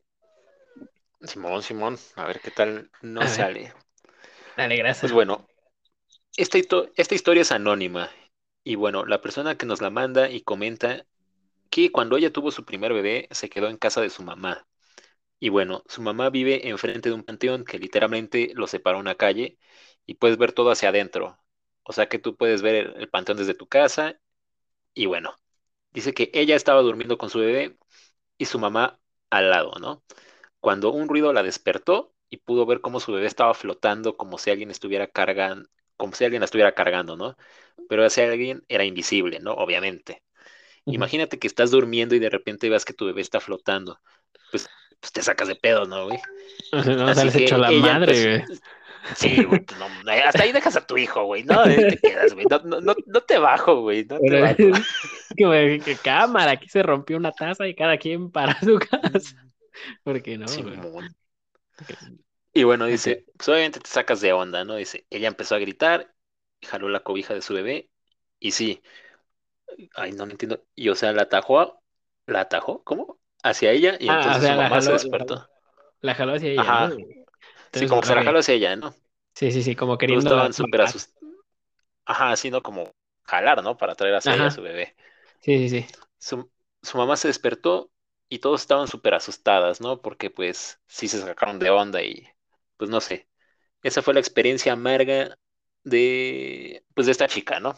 [1.23, 3.73] Simón, Simón, a ver qué tal no sale.
[4.57, 5.01] Dale, gracias.
[5.01, 5.47] Pues bueno,
[6.37, 6.59] esta,
[6.97, 8.11] esta historia es anónima.
[8.65, 11.07] Y bueno, la persona que nos la manda y comenta
[11.71, 14.67] que cuando ella tuvo su primer bebé se quedó en casa de su mamá.
[15.39, 19.59] Y bueno, su mamá vive enfrente de un panteón que literalmente lo separa una calle
[20.07, 21.39] y puedes ver todo hacia adentro.
[21.83, 24.19] O sea que tú puedes ver el, panteón desde tu casa.
[24.95, 25.37] Y bueno,
[25.93, 27.79] dice que ella estaba durmiendo con su bebé
[28.39, 30.05] y su mamá al lado, ¿no?
[30.61, 34.51] Cuando un ruido la despertó y pudo ver cómo su bebé estaba flotando como si
[34.51, 37.37] alguien estuviera cargando, como si alguien la estuviera cargando, ¿no?
[37.89, 39.55] Pero ese alguien era invisible, ¿no?
[39.55, 40.23] Obviamente.
[40.87, 44.01] Imagínate que estás durmiendo y de repente ves que tu bebé está flotando.
[44.51, 44.69] Pues,
[45.01, 46.19] pues te sacas de pedo, ¿no, güey?
[46.97, 48.59] No, Así hecho la madre, güey.
[49.15, 49.81] Sí, güey, pues
[50.25, 53.39] hasta ahí dejas a tu hijo, güey, no, te quedas, güey, no, no, no, te
[53.39, 54.57] bajo, güey, no te bajo.
[55.37, 59.47] que, que, cámara, aquí se rompió una taza y cada quien para su casa.
[60.03, 60.47] Porque no,
[62.53, 64.77] Y bueno, dice, pues obviamente te sacas de onda, ¿no?
[64.77, 66.13] Dice, ella empezó a gritar,
[66.63, 67.91] jaló la cobija de su bebé,
[68.41, 68.83] y sí,
[69.95, 71.83] ay, no me entiendo, y o sea, la atajó,
[72.27, 73.21] la atajó, ¿cómo?
[73.43, 75.49] Hacia ella, y ah, entonces su mamá se despertó.
[76.01, 76.91] La jaló hacia ella, Ajá.
[77.73, 78.95] sí, como que se la jaló hacia ella, ¿no?
[79.35, 80.31] Sí, sí, sí, como queriendo.
[80.31, 81.17] estaban súper asustados.
[82.05, 82.63] Ajá, así, ¿no?
[82.63, 82.93] Como
[83.25, 83.77] jalar, ¿no?
[83.77, 84.97] Para traer hacia ella a su bebé.
[85.41, 85.87] Sí, sí, sí.
[86.19, 86.51] Su,
[86.83, 87.91] su mamá se despertó
[88.29, 90.01] y todos estaban súper asustadas, ¿no?
[90.03, 92.29] Porque pues sí se sacaron de onda y
[92.77, 93.29] pues no sé.
[93.83, 95.39] Esa fue la experiencia amarga
[95.85, 97.77] de pues de esta chica, ¿no?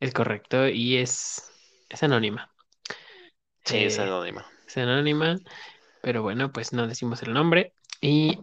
[0.00, 1.42] Es correcto y es,
[1.88, 2.53] es anónima.
[3.64, 4.46] Sí, es eh, anónima.
[4.66, 5.38] Es anónima,
[6.02, 8.38] pero bueno, pues no decimos el nombre y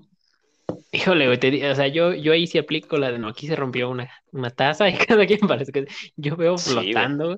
[0.91, 3.89] Híjole, te, o sea, yo, yo ahí sí aplico la de no, aquí se rompió
[3.89, 7.37] una, una taza y cada quien parece que yo veo flotando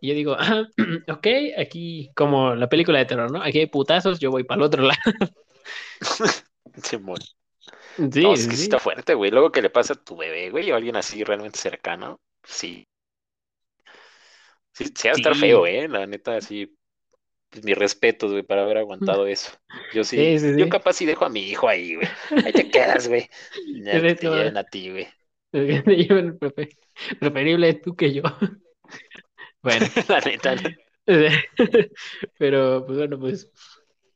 [0.00, 0.64] y yo digo, ah,
[1.08, 1.26] ok,
[1.58, 3.42] aquí como la película de terror, ¿no?
[3.42, 5.00] Aquí hay putazos, yo voy para el otro lado.
[6.82, 6.98] Sí,
[8.10, 8.64] Sí, es que sí.
[8.64, 9.30] está fuerte, güey.
[9.30, 12.86] Luego que le pasa a tu bebé, güey, o a alguien así realmente cercano, sí.
[14.72, 15.88] Sí, sí va a estar feo, ¿eh?
[15.88, 16.76] La neta, así.
[17.54, 19.52] Pues, mis respetos, güey, para haber aguantado eso.
[19.92, 22.08] Yo sí, yo capaz sí dejo a mi hijo ahí, güey.
[22.44, 23.28] Ahí te quedas, güey.
[23.84, 25.06] Ya te llevan a ti, güey.
[27.20, 28.22] Preferible tú que yo.
[29.62, 30.56] Bueno, la neta.
[32.38, 33.48] Pero, pues bueno, pues,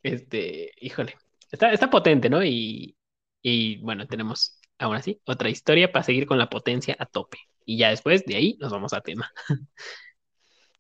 [0.03, 1.17] este, híjole,
[1.53, 2.45] está, está potente, ¿no?
[2.45, 2.97] Y,
[3.41, 7.39] y bueno, tenemos aún así otra historia para seguir con la potencia a tope.
[7.65, 9.31] Y ya después de ahí nos vamos a tema.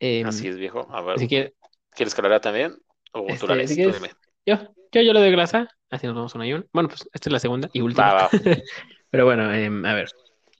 [0.00, 0.88] Em, así es, viejo.
[0.90, 1.18] A ver.
[1.28, 1.52] ¿Quieres
[1.98, 2.76] que lo haga también?
[3.12, 3.82] ¿O tú la este,
[4.46, 4.56] yo,
[4.92, 6.64] yo, yo le doy grasa, así nos vamos una y una.
[6.72, 8.28] Bueno, pues esta es la segunda y última.
[9.10, 10.10] Pero bueno, em, a ver,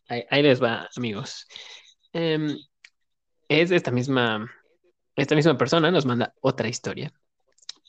[0.09, 1.47] ahí, ahí, les va, amigos.
[2.13, 2.57] Eh,
[3.49, 4.51] es esta misma,
[5.17, 7.13] esta misma persona nos manda otra historia.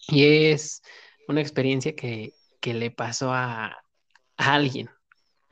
[0.07, 0.81] Y es
[1.27, 2.33] una experiencia que,
[2.63, 3.77] le pasó a,
[4.37, 4.89] alguien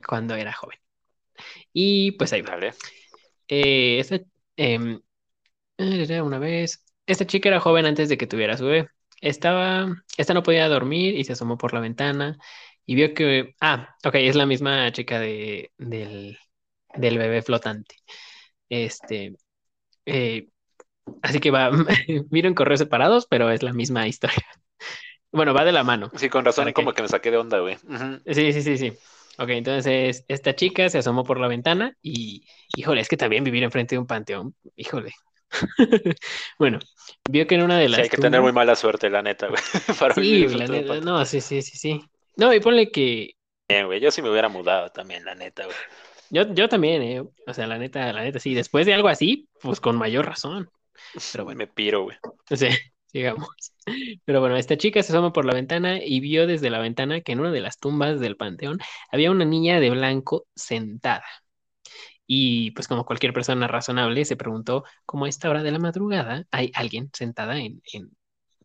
[0.06, 0.78] cuando era joven.
[1.72, 2.74] Y pues ahí vale.
[3.48, 4.20] Eh, esta,
[4.56, 5.00] em,
[5.78, 8.90] una vez, esta chica era joven antes de que tuviera su bebé.
[9.20, 12.38] Estaba, esta no podía dormir y se asomó por la ventana
[12.86, 16.38] y vio que, ah, ok, es la misma chica de, del,
[16.94, 17.96] del bebé flotante.
[18.68, 19.36] Este,
[20.06, 20.48] eh,
[21.22, 21.70] así que va,
[22.30, 24.36] miren correos separados, pero es la misma historia.
[25.30, 26.10] Bueno, va de la mano.
[26.16, 27.02] Sí, con razón, como que...
[27.02, 27.76] me saqué de onda, güey.
[28.26, 28.92] Sí, sí, sí, sí.
[29.38, 33.62] Ok, entonces esta chica se asomó por la ventana y, híjole, es que también vivir
[33.62, 35.12] enfrente de un panteón, híjole.
[36.58, 36.78] bueno,
[37.30, 37.96] vio que en una de las.
[37.96, 39.62] Sí, hay que tener muy mala suerte, la neta, güey.
[39.98, 42.00] para sí, la neta, no, sí, sí, sí, sí.
[42.36, 43.34] No, y ponle que.
[43.68, 45.76] Bien, güey, yo sí me hubiera mudado también, la neta, güey.
[46.30, 47.22] Yo, yo también, eh.
[47.46, 48.54] O sea, la neta, la neta, sí.
[48.54, 50.70] Después de algo así, pues con mayor razón.
[51.32, 51.58] Pero bueno.
[51.58, 52.16] Me piro, güey.
[52.50, 52.68] Sí,
[53.06, 53.48] sigamos.
[54.24, 57.32] Pero bueno, esta chica se asoma por la ventana y vio desde la ventana que
[57.32, 58.78] en una de las tumbas del panteón
[59.10, 61.24] había una niña de blanco sentada.
[62.28, 66.46] Y pues como cualquier persona razonable se preguntó cómo a esta hora de la madrugada
[66.52, 68.10] hay alguien sentada en, en,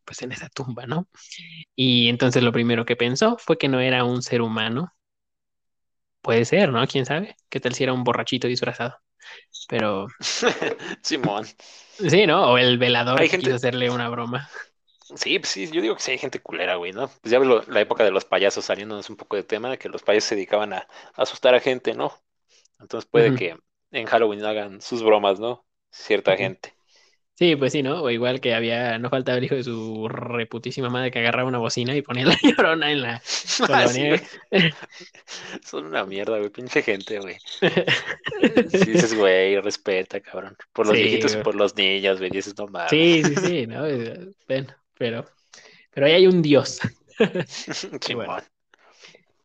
[0.06, 1.08] pues en esa tumba, ¿no?
[1.76, 4.94] Y entonces lo primero que pensó fue que no era un ser humano,
[6.24, 6.88] Puede ser, ¿no?
[6.88, 7.36] ¿Quién sabe?
[7.50, 8.98] ¿Qué tal si era un borrachito disfrazado?
[9.68, 10.08] Pero...
[11.04, 11.46] Simón.
[11.46, 12.52] Sí, ¿no?
[12.52, 14.50] O el velador que quiso hacerle una broma.
[15.16, 17.10] Sí, pues sí, yo digo que sí hay gente culera, güey, ¿no?
[17.22, 20.02] Pues ya ves la época de los payasos saliéndonos un poco de tema, que los
[20.02, 22.14] payasos se dedicaban a, asustar a gente, ¿no?
[22.84, 23.58] Entonces puede que
[23.92, 25.66] en Halloween hagan sus bromas, ¿no?
[25.92, 26.76] Cierta gente.
[27.36, 28.04] Sí, pues sí, ¿no?
[28.04, 31.58] O igual que había, no faltaba el hijo de su reputísima madre que agarraba una
[31.58, 33.22] bocina y ponía la llorona en la
[33.72, 33.88] Ah, colonia.
[33.88, 34.22] sí.
[35.64, 37.38] Son una mierda, güey, pinche gente, güey.
[38.68, 40.58] Sí, dices, güey, respeta, cabrón.
[40.74, 42.92] Por los Sí, viejitos y por los niños, güey, dices, no mames.
[42.92, 43.84] Sí, sí, sí, ¿no?
[44.48, 45.26] Bueno, pero,
[45.92, 46.80] pero ahí hay un dios.
[48.02, 48.26] Simón.
[48.28, 48.44] bueno.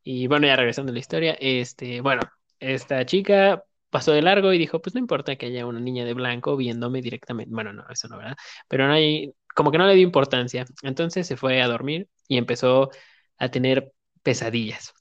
[0.02, 2.22] Y bueno, ya regresando a la historia, este, bueno,
[2.60, 6.14] esta chica pasó de largo y dijo, pues no importa que haya una niña de
[6.14, 7.52] blanco viéndome directamente.
[7.54, 8.36] Bueno, no, eso no, ¿verdad?
[8.68, 10.66] Pero no hay, como que no le dio importancia.
[10.82, 12.90] Entonces se fue a dormir y empezó
[13.38, 13.92] a tener
[14.22, 14.92] pesadillas.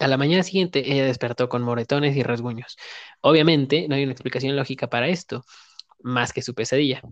[0.00, 2.76] A la mañana siguiente ella despertó con moretones y rasguños.
[3.20, 5.44] Obviamente no hay una explicación lógica para esto,
[6.00, 7.02] más que su pesadilla,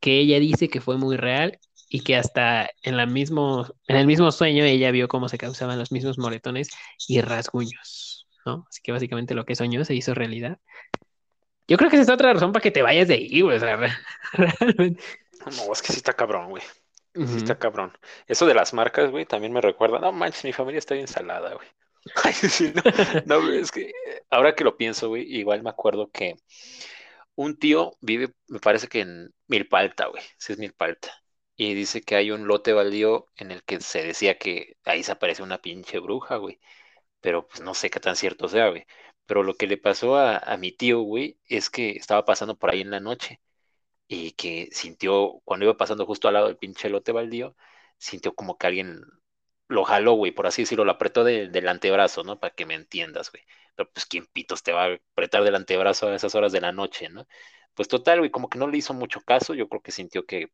[0.00, 4.06] que ella dice que fue muy real y que hasta en la mismo, en el
[4.06, 6.70] mismo sueño ella vio cómo se causaban los mismos moretones
[7.08, 8.09] y rasguños,
[8.50, 8.66] ¿no?
[8.68, 10.58] Así que básicamente lo que soñó se hizo realidad.
[11.68, 13.56] Yo creo que esa es otra razón para que te vayas de ahí, güey.
[13.56, 13.92] O sea, re-
[14.32, 15.02] realmente.
[15.56, 16.62] No, es que sí está cabrón, güey.
[17.14, 17.92] Sí está cabrón.
[18.26, 19.98] Eso de las marcas, güey, también me recuerda.
[19.98, 21.68] No manches, mi familia está bien salada, güey.
[22.24, 22.82] Ay, sí, no,
[23.26, 23.92] no, güey, es que
[24.30, 26.36] ahora que lo pienso, güey, igual me acuerdo que
[27.34, 30.22] un tío vive, me parece que en Milpalta, güey.
[30.38, 31.10] Sí es Milpalta.
[31.56, 35.12] Y dice que hay un lote baldío en el que se decía que ahí se
[35.12, 36.58] aparece una pinche bruja, güey.
[37.20, 38.86] Pero pues no sé qué tan cierto sea, güey.
[39.26, 42.70] Pero lo que le pasó a, a mi tío, güey, es que estaba pasando por
[42.70, 43.40] ahí en la noche
[44.08, 47.56] y que sintió, cuando iba pasando justo al lado del pinche lote baldío,
[47.98, 49.02] sintió como que alguien
[49.68, 52.40] lo jaló, güey, por así decirlo, lo apretó de- del antebrazo, ¿no?
[52.40, 53.44] Para que me entiendas, güey.
[53.76, 56.72] Pero pues, ¿quién pitos te va a apretar del antebrazo a esas horas de la
[56.72, 57.26] noche, ¿no?
[57.74, 60.48] Pues total, güey, como que no le hizo mucho caso, yo creo que sintió que,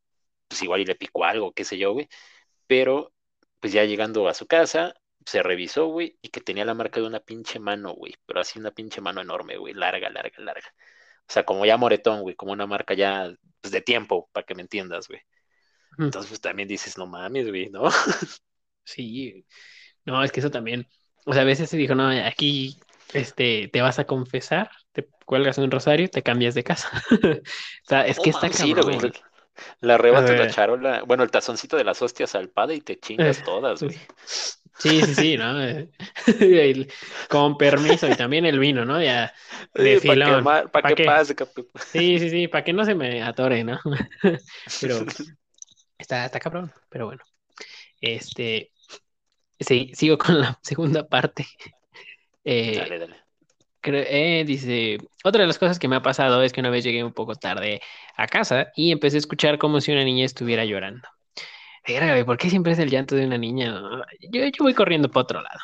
[0.49, 2.09] pues igual y le picó algo, qué sé yo, güey.
[2.67, 3.13] Pero,
[3.61, 4.95] pues ya llegando a su casa,
[5.27, 8.61] se revisó, güey, y que tenía la marca de una pinche mano, güey, pero así
[8.61, 10.73] una pinche mano enorme, güey, larga, larga, larga.
[11.29, 14.55] O sea, como ya moretón, güey, como una marca ya pues, de tiempo, para que
[14.55, 15.21] me entiendas, güey.
[15.99, 17.91] Entonces, pues también dices, no mames, güey, ¿no?
[18.85, 19.45] Sí,
[20.05, 20.87] no, es que eso también,
[21.25, 22.79] o sea, a veces se dijo, no, aquí,
[23.13, 26.89] este, te vas a confesar, te cuelgas un rosario, te cambias de casa.
[27.43, 28.97] O sea, es que está sí, güey.
[28.97, 29.13] cabrón.
[29.81, 33.43] Le arrebatas la charola, bueno, el tazoncito de las hostias al padre y te chingas
[33.45, 33.99] todas, güey.
[34.79, 35.55] Sí, sí, sí, ¿no?
[37.29, 39.03] Con permiso y también el vino, ¿no?
[39.03, 39.33] Ya
[39.75, 40.01] de
[40.71, 41.35] para que, pase,
[41.93, 43.79] Sí, sí, sí, para que no se me atore, ¿no?
[44.81, 44.99] Pero
[45.99, 47.23] está, está cabrón, pero bueno.
[48.01, 48.71] Este,
[49.59, 51.47] sí, sigo con la segunda parte.
[52.45, 53.17] Eh, Dale, dale.
[53.89, 57.05] Eh, dice, otra de las cosas que me ha pasado es que una vez llegué
[57.05, 57.81] un poco tarde
[58.17, 61.09] a casa y empecé a escuchar como si una niña estuviera llorando.
[61.87, 63.81] Verga, ¿por qué siempre es el llanto de una niña?
[64.31, 65.61] Yo, yo voy corriendo para otro lado.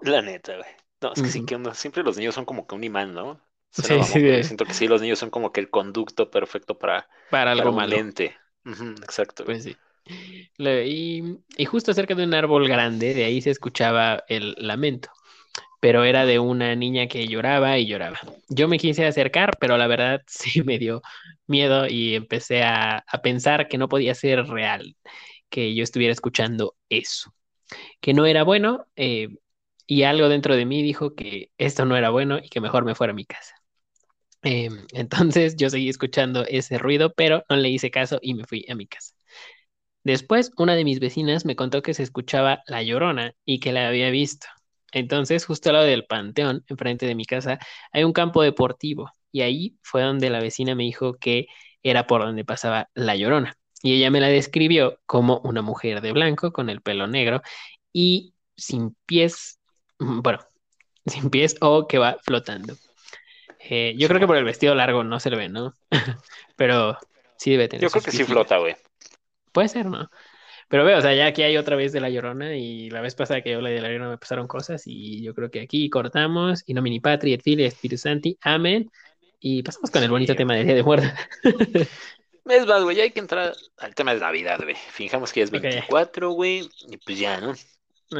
[0.00, 0.68] La neta, güey.
[1.00, 3.40] No, es que sí que onda, siempre los niños son como que un imán, ¿no?
[3.70, 6.78] Sí, Suena sí, de- siento que sí, los niños son como que el conducto perfecto
[6.78, 7.88] para, Para algo un malo.
[7.88, 8.36] lente.
[8.64, 9.44] Ujú, exacto.
[9.44, 9.76] Pues sí.
[10.58, 11.22] Y,
[11.56, 15.10] y justo cerca de un árbol grande, de ahí se escuchaba el lamento,
[15.82, 18.20] pero era de una niña que lloraba y lloraba.
[18.50, 21.02] Yo me quise acercar, pero la verdad sí me dio
[21.48, 24.96] miedo y empecé a, a pensar que no podía ser real,
[25.50, 27.34] que yo estuviera escuchando eso,
[28.00, 29.28] que no era bueno, eh,
[29.86, 32.94] y algo dentro de mí dijo que esto no era bueno y que mejor me
[32.96, 33.54] fuera a mi casa.
[34.44, 38.66] Eh, entonces yo seguí escuchando ese ruido, pero no le hice caso y me fui
[38.70, 39.14] a mi casa.
[40.04, 43.88] Después, una de mis vecinas me contó que se escuchaba La Llorona y que la
[43.88, 44.46] había visto.
[44.92, 47.58] Entonces, justo al lado del panteón, enfrente de mi casa,
[47.92, 51.46] hay un campo deportivo y ahí fue donde la vecina me dijo que
[51.82, 53.56] era por donde pasaba La Llorona.
[53.82, 57.42] Y ella me la describió como una mujer de blanco con el pelo negro
[57.92, 59.58] y sin pies,
[59.98, 60.38] mm, bueno,
[61.06, 62.76] sin pies o que va flotando.
[63.58, 65.72] Eh, yo creo que por el vestido largo no se le ve, ¿no?
[66.56, 66.98] Pero
[67.36, 68.76] sí debe tener Yo creo que sí flota, güey.
[69.52, 70.08] Puede ser, ¿no?
[70.68, 73.14] Pero veo, o sea, ya aquí hay otra vez de La Llorona y la vez
[73.14, 75.88] pasada que yo hablé de La Llorona me pasaron cosas y yo creo que aquí
[75.90, 78.90] cortamos y nomini patri et filii et spiritus santi, amén.
[79.40, 80.36] Y pasamos con el bonito Sí.
[80.38, 81.10] tema del Día de Muertos.
[82.44, 84.74] Es más, güey, ya hay que entrar al tema de Navidad, güey.
[84.74, 85.62] Fijamos que ya es Ok.
[85.62, 87.50] 24, güey, y pues ya, ¿no?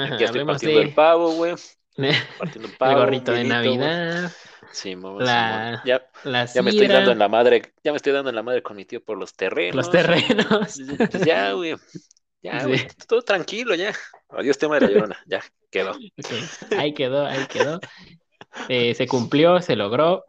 [0.01, 1.55] Ajá, ya estoy partiendo de el pavo, güey.
[1.97, 2.99] el Partiendo el pavo.
[3.01, 3.43] gorrito de.
[3.45, 4.31] Navidad,
[4.71, 5.81] Sí, mamón, La- Simón.
[5.85, 8.43] Ya, la ya me estoy dando en la madre, ya me estoy dando en la
[8.45, 9.75] madre con mi tío por los terrenos.
[9.75, 10.81] los terrenos.
[11.11, 11.75] Pues ya, güey.
[12.43, 12.67] Ya, Sí.
[12.67, 12.89] güey.
[13.09, 13.93] Todo tranquilo, ya.
[14.31, 15.19] Adiós, tema de la llorona.
[15.27, 15.93] Ya, quedó.
[16.77, 17.81] Ahí quedó, ahí quedó.
[18.69, 20.25] Eh, se cumplió, se logró.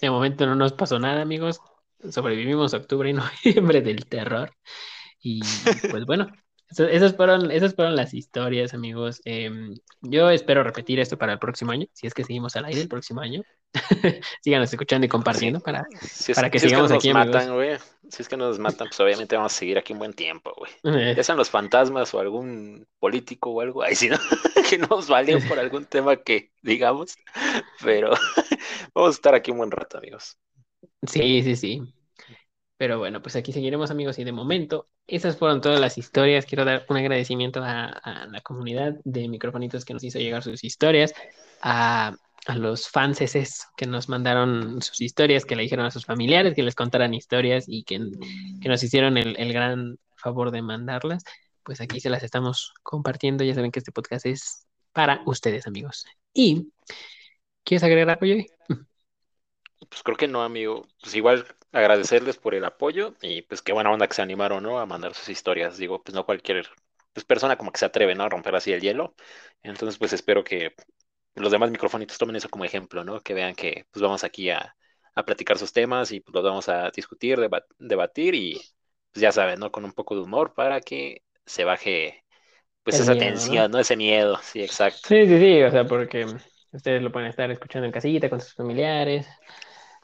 [0.00, 1.60] De momento no nos pasó nada, amigos.
[2.10, 3.12] Sobrevivimos octubre y
[3.44, 4.52] noviembre del terror.
[5.20, 5.40] Y
[5.90, 6.28] pues bueno,
[6.70, 9.20] esas, fueron, esas fueron las historias, amigos.
[9.24, 12.82] Em, yo espero repetir esto para el próximo año, si es que seguimos al aire
[12.82, 13.42] el próximo año.
[14.42, 15.86] Síganos escuchando y compartiendo para,
[16.34, 17.48] para que sigamos aquí, matan.
[18.10, 20.72] Si es que nos matan, pues obviamente vamos a seguir aquí un buen tiempo, güey.
[20.98, 21.14] Eh.
[21.16, 24.16] Ya sean los fantasmas o algún político o algo, ahí sí, ¿no?
[24.70, 27.16] que nos valien por algún tema que digamos,
[27.82, 28.10] pero
[28.94, 30.38] vamos a estar aquí un buen rato, amigos.
[31.06, 31.82] Sí, sí, sí.
[32.78, 36.46] Pero bueno, pues aquí seguiremos amigos y de momento esas fueron todas las historias.
[36.46, 41.12] Quiero dar un agradecimiento a, la comunidad de microfonitos que nos hizo llegar sus historias,
[41.60, 42.16] a,
[42.54, 43.18] los fans
[43.76, 47.64] que nos mandaron sus historias, que le dijeron a sus familiares que les contaran historias
[47.66, 51.24] y que, nos hicieron el, gran favor de mandarlas.
[51.64, 53.44] Pues aquí se las estamos compartiendo.
[53.44, 56.06] Ya saben que este podcast es para ustedes, amigos.
[56.32, 56.72] Y,
[57.64, 58.44] ¿quieres agregar algo,
[59.88, 60.86] Pues creo que no, amigo.
[61.00, 64.78] Pues igual agradecerles por el apoyo y pues qué buena onda que se animaron, ¿no?
[64.78, 65.78] A mandar sus historias.
[65.78, 66.66] Digo, pues no cualquier
[67.12, 68.24] pues, persona como que se atreve, ¿no?
[68.24, 69.14] A romper así el hielo.
[69.62, 70.74] Entonces, pues espero que
[71.34, 73.20] los demás microfonitos tomen eso como ejemplo, ¿no?
[73.20, 74.76] Que vean que pues vamos aquí a,
[75.14, 77.38] a platicar sus temas y pues los vamos a discutir,
[77.78, 78.54] debatir y
[79.12, 79.70] pues ya saben, ¿no?
[79.70, 82.24] Con un poco de humor para que se baje
[82.82, 83.78] pues esa tensión, ¿no?
[83.78, 85.08] Ese miedo, sí, exacto.
[85.08, 86.26] Sí, sí, sí, o sea, porque
[86.72, 89.26] ustedes lo pueden estar escuchando en casita con sus familiares,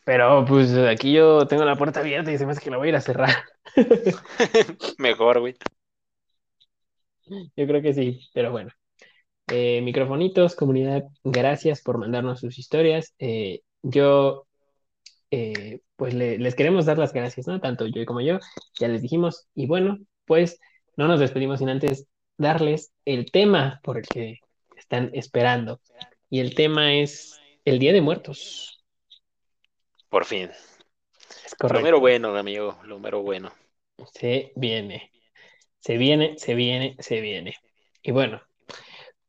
[0.04, 2.88] pero pues aquí yo tengo la puerta abierta y se me hace que la voy
[2.88, 3.30] a ir a cerrar.
[4.98, 5.56] Mejor, güey.
[7.56, 8.70] Yo creo que sí, pero bueno.
[9.48, 13.14] Eh, microfonitos, comunidad, gracias por mandarnos sus historias.
[13.18, 14.46] Eh, yo,
[15.30, 17.60] eh, pues les queremos dar las gracias, ¿no?
[17.60, 18.38] Tanto yo como yo,
[18.78, 19.46] ya les dijimos.
[19.54, 20.60] Y bueno, pues
[20.96, 22.06] no nos despedimos sin antes
[22.38, 24.40] darles el tema por el que
[24.76, 25.80] están esperando.
[26.30, 28.73] Y el tema es el Día de Muertos.
[30.14, 30.48] Por fin.
[31.44, 31.80] Es correcto.
[31.80, 33.50] Lo mero bueno, amigo, lo mero bueno.
[34.12, 35.10] Se viene.
[35.80, 37.56] Se viene, se viene, se viene.
[38.00, 38.40] Y bueno,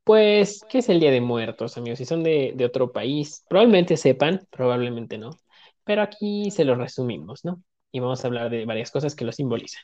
[0.04, 1.98] pues, ¿qué es el Día de Muertos, amigos?
[1.98, 5.32] Si son de, de otro país, probablemente sepan, probablemente no.
[5.86, 7.63] Pero aquí se lo resumimos, ¿no?
[7.91, 9.82] Y vamos a hablar de varias cosas que lo simbolizan.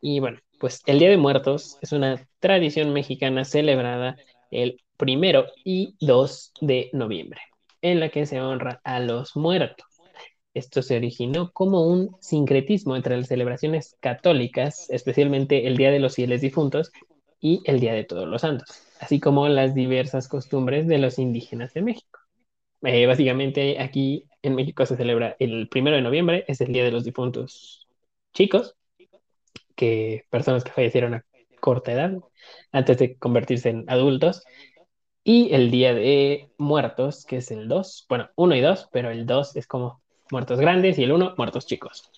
[0.00, 4.16] Y bueno, pues el Día de Muertos es una tradición mexicana celebrada
[4.50, 7.42] el primero y 2 de noviembre,
[7.82, 9.87] en la que se honra a los muertos.
[10.54, 16.14] Esto se originó como un sincretismo entre las celebraciones católicas, especialmente el Día de los
[16.14, 16.90] Fieles Difuntos
[17.40, 21.74] y el Día de Todos los Santos, así como las diversas costumbres de los indígenas
[21.74, 22.20] de México.
[22.82, 26.92] Eh, básicamente aquí en México se celebra el primero de noviembre, es el Día de
[26.92, 27.88] los Difuntos
[28.32, 28.76] chicos,
[29.74, 31.24] que personas que fallecieron a
[31.60, 32.12] corta edad,
[32.72, 34.44] antes de convertirse en adultos,
[35.24, 39.26] y el Día de Muertos, que es el 2, bueno, 1 y 2, pero el
[39.26, 42.10] 2 es como muertos grandes y el uno, muertos chicos.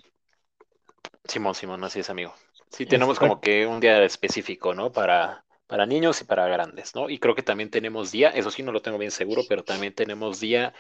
[1.25, 2.35] Simón, Simón, así es, amigo.
[2.71, 4.93] Sí, tenemos como que un día específico, ¿no?
[4.93, 7.11] Para, para niños y para grandes, ¿no?
[7.11, 9.95] Y creo que también tenemos día, eso sí no lo tengo bien seguro, pero también
[9.95, 10.73] tenemos día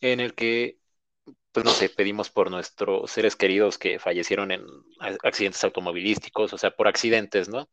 [0.00, 0.78] en el que,
[1.52, 4.64] pues no sé, pedimos por nuestros seres queridos que fallecieron en
[5.22, 7.68] accidentes automovilísticos, o sea, por accidentes, ¿no?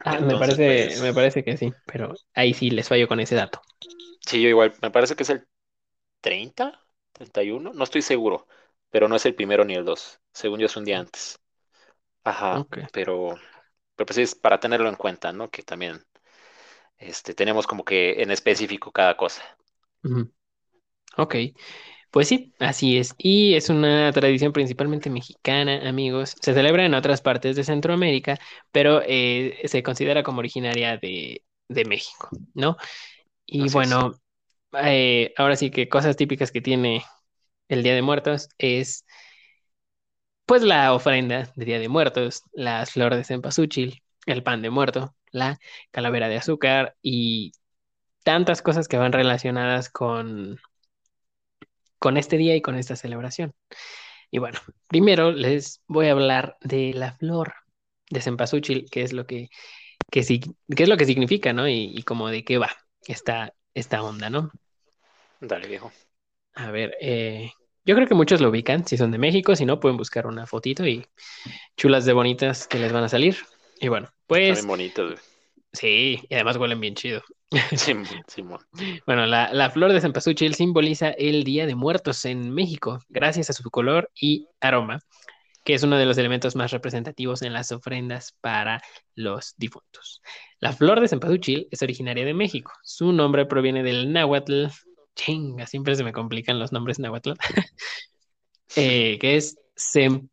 [0.00, 3.36] Ah, me, parece, pues me parece que sí, pero ahí sí les fallo con ese
[3.36, 3.62] dato.
[4.20, 5.46] Sí, yo igual, me parece que es el
[6.20, 6.83] 30,
[7.14, 8.46] 31, no estoy seguro,
[8.90, 10.20] pero no es el primero ni el 2.
[10.34, 11.40] Según yo es un día antes.
[12.24, 13.36] Ajá, pero,
[13.96, 15.50] pero pues es para tenerlo en cuenta, ¿no?
[15.50, 16.04] Que también
[16.98, 19.42] este, tenemos como que en específico cada cosa.
[21.16, 21.36] Ok,
[22.10, 23.14] pues sí, así es.
[23.18, 26.36] Y es una tradición principalmente mexicana, amigos.
[26.40, 28.38] Se celebra en otras partes de Centroamérica,
[28.72, 32.76] pero eh, se considera como originaria de, de México, ¿no?
[33.46, 34.14] Y bueno,
[34.82, 37.04] eh, ahora sí que cosas típicas que tiene
[37.68, 39.04] el Día de Muertos es
[40.46, 45.14] pues la ofrenda de Día de Muertos, las flores de cempasúchil, el pan de muerto,
[45.30, 45.58] la
[45.90, 47.52] calavera de azúcar y
[48.24, 50.58] tantas cosas que van relacionadas con,
[51.98, 53.52] con este día y con esta celebración.
[54.30, 57.54] Y bueno, primero les voy a hablar de la flor
[58.10, 59.48] de cempasúchil, que es lo que,
[60.10, 61.68] que, es lo que significa, ¿no?
[61.68, 62.70] Y, y como de qué va
[63.06, 64.50] esta, esta onda, ¿no?
[65.46, 65.92] Dale, viejo.
[66.54, 67.50] A ver, eh,
[67.84, 70.46] yo creo que muchos lo ubican, si son de México, si no, pueden buscar una
[70.46, 71.06] fotito y
[71.76, 73.36] chulas de bonitas que les van a salir.
[73.80, 74.58] Y bueno, pues...
[74.58, 75.20] Están bonitas,
[75.72, 77.22] Sí, y además huelen bien chido.
[77.76, 77.92] Sí,
[78.28, 78.42] sí,
[79.06, 83.52] bueno, la, la, flor de cempasúchil simboliza el Día de Muertos en México, gracias a
[83.52, 85.00] su color y aroma,
[85.64, 88.82] que es uno de los elementos más representativos en las ofrendas para
[89.14, 90.20] los difuntos.
[90.58, 92.72] La flor de cempasúchil es originaria de México.
[92.82, 94.66] Su nombre proviene del náhuatl
[95.14, 97.32] chinga, siempre se me complican los nombres náhuatl,
[98.76, 100.28] eh, que es Sem,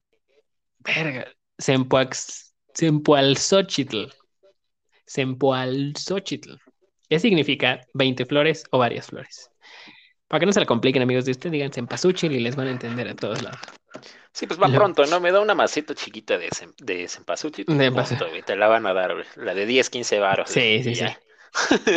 [0.80, 1.28] verga.
[5.06, 6.56] Sempoalzóchitl.
[7.10, 9.50] ¿Qué significa 20 flores o varias flores?
[10.28, 12.72] Para que no se la compliquen, amigos de usted, digan cempasúchil y les van a
[12.72, 13.60] entender a todos lados.
[14.32, 15.20] Sí, pues va Lo- pronto, ¿no?
[15.20, 17.08] Me da una maceta chiquita de, sem- de
[18.30, 19.26] güey, Te la van a dar, güey.
[19.36, 20.50] La de 10, 15 varos.
[20.50, 21.06] Sí, sí, sí.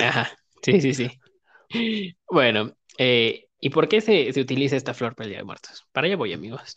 [0.02, 1.10] Ajá, sí, sí, sí.
[2.28, 5.86] Bueno, eh, ¿y por qué se, se utiliza esta flor para el Día de Muertos?
[5.92, 6.74] Para allá voy, amigos.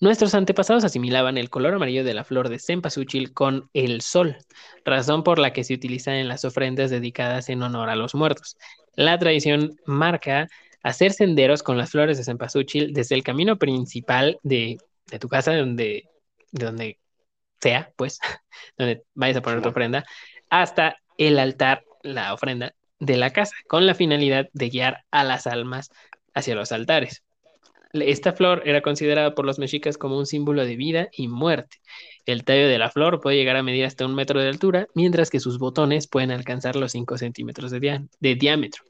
[0.00, 4.36] Nuestros antepasados asimilaban el color amarillo de la flor de cempasúchil con el sol,
[4.84, 8.56] razón por la que se utiliza en las ofrendas dedicadas en honor a los muertos.
[8.96, 10.48] La tradición marca
[10.82, 15.56] hacer senderos con las flores de cempasúchil desde el camino principal de, de tu casa,
[15.56, 16.08] donde,
[16.52, 16.98] de donde
[17.60, 18.18] sea, pues,
[18.76, 20.04] donde vayas a poner tu ofrenda,
[20.50, 25.46] hasta el altar, la ofrenda de la casa, con la finalidad de guiar a las
[25.46, 25.90] almas
[26.34, 27.22] hacia los altares.
[27.92, 31.76] Esta flor era considerada por los mexicas como un símbolo de vida y muerte.
[32.26, 35.30] El tallo de la flor puede llegar a medir hasta un metro de altura, mientras
[35.30, 38.82] que sus botones pueden alcanzar los 5 centímetros de, diámetro.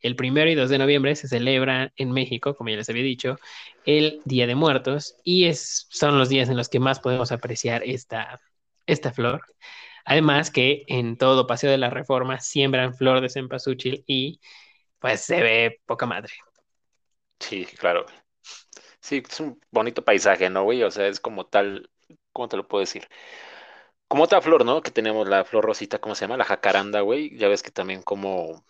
[0.00, 3.38] El primero y 2 de noviembre se celebra en México, como ya les había dicho,
[3.86, 7.82] el Día de Muertos y es, son los días en los que más podemos apreciar
[7.84, 8.42] esta,
[8.86, 9.40] esta flor.
[10.06, 14.40] Además que en todo Paseo de la Reforma siembran flor de cempasúchil y
[15.00, 16.32] pues se ve poca madre.
[17.40, 18.06] Sí, claro.
[19.00, 20.82] Sí, es un bonito paisaje, ¿no, güey?
[20.84, 21.90] O sea, es como tal,
[22.32, 23.08] ¿cómo te lo puedo decir?
[24.08, 24.82] Como otra flor, ¿no?
[24.82, 26.36] Que tenemos la flor rosita, ¿cómo se llama?
[26.36, 27.36] La jacaranda, güey.
[27.36, 28.64] Ya ves que también como.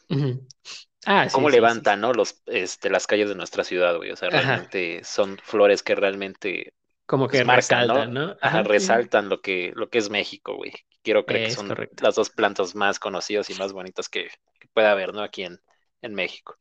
[1.07, 2.12] Ah, sí, cómo sí, sí, levantan, ¿no?
[2.12, 4.11] Los, este, las calles de nuestra ciudad, güey.
[4.11, 4.70] O sea, Ajá.
[4.70, 6.72] realmente son flores que realmente
[7.07, 7.94] Como que pues, marcan, ¿no?
[7.94, 8.36] resaltan, ¿no?
[8.40, 8.68] Ajá, sí.
[8.68, 10.72] resaltan lo que, lo que es México, güey.
[11.02, 12.04] Quiero creer que son correcto.
[12.04, 14.28] las dos plantas más conocidas y más bonitas que,
[14.59, 15.22] que pueda haber, ¿no?
[15.22, 15.61] Aquí en,
[16.02, 16.57] en México.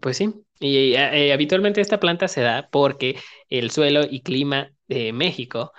[0.00, 3.18] Pues sí, y eh, habitualmente esta planta se da porque
[3.48, 5.72] el suelo y clima de México,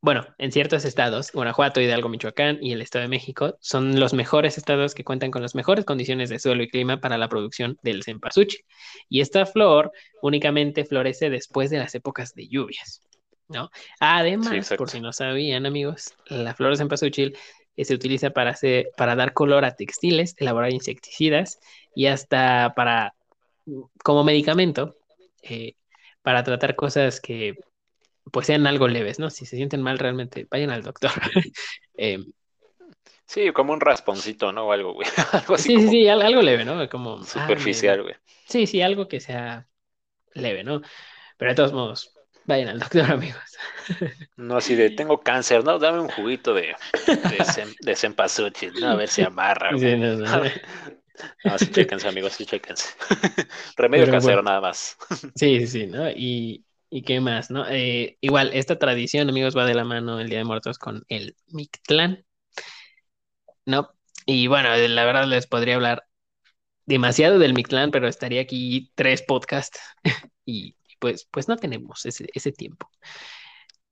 [0.00, 4.58] bueno, en ciertos estados, Guanajuato, Hidalgo, Michoacán y el Estado de México, son los mejores
[4.58, 8.04] estados que cuentan con las mejores condiciones de suelo y clima para la producción del
[8.04, 8.60] cempasúchil.
[9.08, 13.02] Y esta flor únicamente florece después de las épocas de lluvias,
[13.48, 13.70] ¿no?
[14.00, 17.36] Además, por si no sabían, amigos, la flor de cempasúchil
[17.76, 21.58] eh, se utiliza para hacer, para dar color a textiles, elaborar insecticidas
[21.94, 23.14] y hasta para
[24.02, 24.96] como medicamento
[25.42, 25.74] eh,
[26.22, 27.54] para tratar cosas que
[28.32, 29.30] pues sean algo leves, ¿no?
[29.30, 31.10] Si se sienten mal realmente, vayan al doctor.
[31.96, 32.18] Eh,
[33.26, 34.66] Sí, como un rasponcito, ¿no?
[34.66, 35.06] O algo, güey.
[35.32, 36.88] Algo así sí, sí, como sí, al- algo leve, ¿no?
[36.88, 37.16] Como...
[37.16, 38.14] ah, superficial, güey.
[38.46, 39.66] Sí, sí, algo que sea
[40.34, 40.82] leve, ¿no?
[41.38, 42.12] Pero de todos modos,
[42.44, 43.42] vayan al doctor, amigos.
[44.36, 45.78] No así de, tengo cáncer, ¿no?
[45.78, 46.76] Dame un juguito de,
[47.22, 48.88] de, cem- de cempasúchil, ¿no?
[48.88, 49.78] A ver si amarra.
[49.78, 50.44] Sí, no, no.
[51.44, 52.88] No, sí, chéquense, amigos, sí, chéquense.
[53.76, 54.42] Remedio Pero casero bueno.
[54.42, 54.96] nada más.
[55.34, 56.10] Sí, sí, sí, ¿no?
[56.10, 57.66] Y, y qué más, ¿no?
[57.68, 61.36] Eh, igual, esta tradición, amigos, va de la mano el Día de Muertos con el
[61.48, 62.24] Mictlán,
[63.66, 63.90] ¿no?
[64.26, 66.04] Y bueno, la verdad les podría hablar
[66.86, 69.80] demasiado del Mictlán, pero estaría aquí tres podcasts
[70.46, 72.88] y pues, pues no tenemos ese, ese tiempo.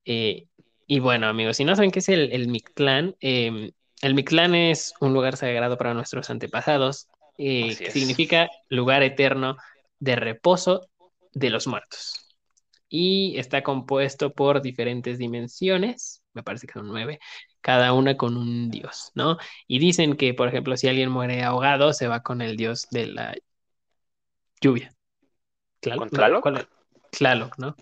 [0.03, 0.47] Eh,
[0.87, 4.95] y bueno, amigos, si no saben qué es el, el Mictlán, eh, el Mictlán es
[4.99, 7.07] un lugar sagrado para nuestros antepasados,
[7.37, 9.57] eh, que significa lugar eterno
[9.99, 10.89] de reposo
[11.33, 12.35] de los muertos.
[12.89, 17.19] Y está compuesto por diferentes dimensiones, me parece que son nueve,
[17.61, 19.37] cada una con un dios, ¿no?
[19.67, 23.05] Y dicen que, por ejemplo, si alguien muere ahogado, se va con el dios de
[23.05, 23.35] la
[24.61, 24.91] lluvia.
[25.81, 26.41] Tlal- ¿Con Tlaloc?
[26.41, 26.67] ¿cuál?
[27.17, 27.75] Tlaloc, ¿no?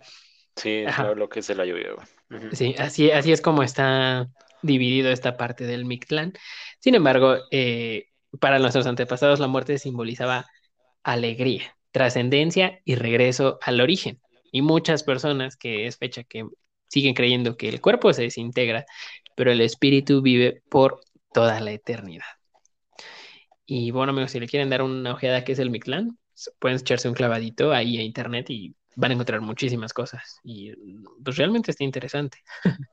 [0.55, 1.03] Sí, Ajá.
[1.03, 1.93] claro, lo que es de la lluvia.
[2.29, 2.49] Ujú.
[2.53, 4.29] Sí, así, así es como está
[4.61, 6.33] dividido esta parte del Mictlán.
[6.79, 8.07] Sin embargo, eh,
[8.39, 10.45] para nuestros antepasados la muerte simbolizaba
[11.03, 14.21] alegría, trascendencia y regreso al origen.
[14.51, 16.45] Y muchas personas que es fecha que
[16.87, 18.85] siguen creyendo que el cuerpo se desintegra,
[19.35, 21.01] pero el espíritu vive por
[21.33, 22.25] toda la eternidad.
[23.65, 26.17] Y bueno, amigos, si le quieren dar una ojeada a qué es el Mictlán,
[26.59, 30.39] pueden echarse un clavadito ahí a internet y van a encontrar muchísimas cosas.
[30.43, 30.73] Y
[31.23, 32.43] pues realmente está interesante.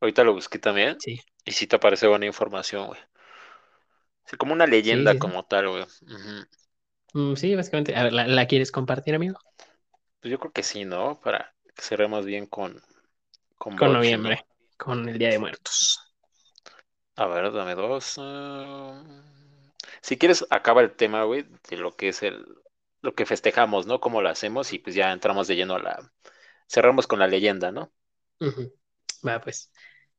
[0.00, 1.00] Ahorita lo busqué también.
[1.00, 1.20] Sí.
[1.44, 3.00] Y sí te aparece buena información, güey.
[4.26, 5.20] Sí, como una leyenda sí, sí.
[5.20, 5.84] como tal, güey.
[7.12, 7.94] Mm, sí, básicamente.
[7.94, 9.38] A ver, ¿la, la quieres compartir, amigo?
[10.20, 11.20] Pues yo creo que sí, ¿no?
[11.20, 12.82] Para que cerremos bien con,
[13.58, 14.44] con, noviembre,
[14.76, 16.00] con el Día de Muertos.
[17.16, 18.16] A ver, dame dos.
[18.18, 19.02] ah.
[20.00, 22.44] Si quieres, acaba el tema, güey, de lo que es el,
[23.04, 24.00] lo que festejamos, ¿no?
[24.00, 26.12] Cómo lo hacemos y pues ya entramos de lleno a la...
[26.68, 27.92] Cerramos con la leyenda, ¿no?
[29.26, 29.70] Va, pues.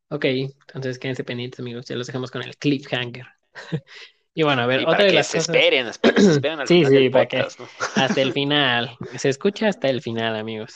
[0.09, 1.87] Ok, entonces quédense pendientes, amigos.
[1.87, 3.27] Ya los dejamos con el cliffhanger.
[4.33, 5.73] y bueno, a ver, Y otra para de que las se cosas.
[5.85, 7.47] esperen, se esperen al Sí, final sí, del para que-.
[7.95, 8.97] Hasta el final.
[9.17, 10.75] Se escucha hasta el final, amigos.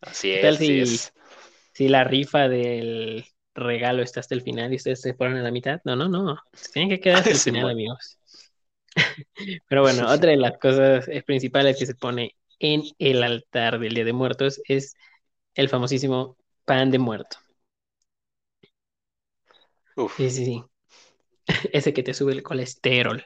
[0.00, 1.12] Así ¿Qué es, así si- es.
[1.78, 3.24] La rifa del,
[3.54, 5.80] regalo está hasta el final y ustedes se fueron a la mitad.
[5.84, 6.38] No, no, no.
[6.54, 8.18] Se tienen que quedar hasta el Sí, final, amigos.
[9.68, 13.94] Pero bueno, otra de las cosas eh, principales que se pone en el altar del
[13.94, 14.94] Día de Muertos es
[15.54, 17.38] el famosísimo pan de muerto.
[19.96, 20.64] Uf, Sí, sí, sí.
[21.72, 23.24] Ese que te sube el colesterol.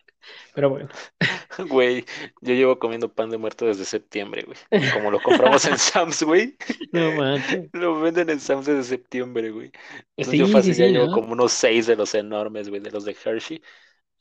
[0.55, 0.91] Pero bueno,
[1.71, 2.05] güey,
[2.41, 4.59] yo llevo comiendo pan de muerto desde septiembre, güey.
[4.91, 6.57] Como lo compramos en Sam's, güey.
[6.93, 7.71] no manches.
[7.73, 9.71] Lo venden en Sam's desde septiembre, güey.
[10.17, 12.91] Entonces Sí, yo sí, fácil ya llevo como unos seis de los enormes, güey, de
[12.91, 13.63] los de Hershey.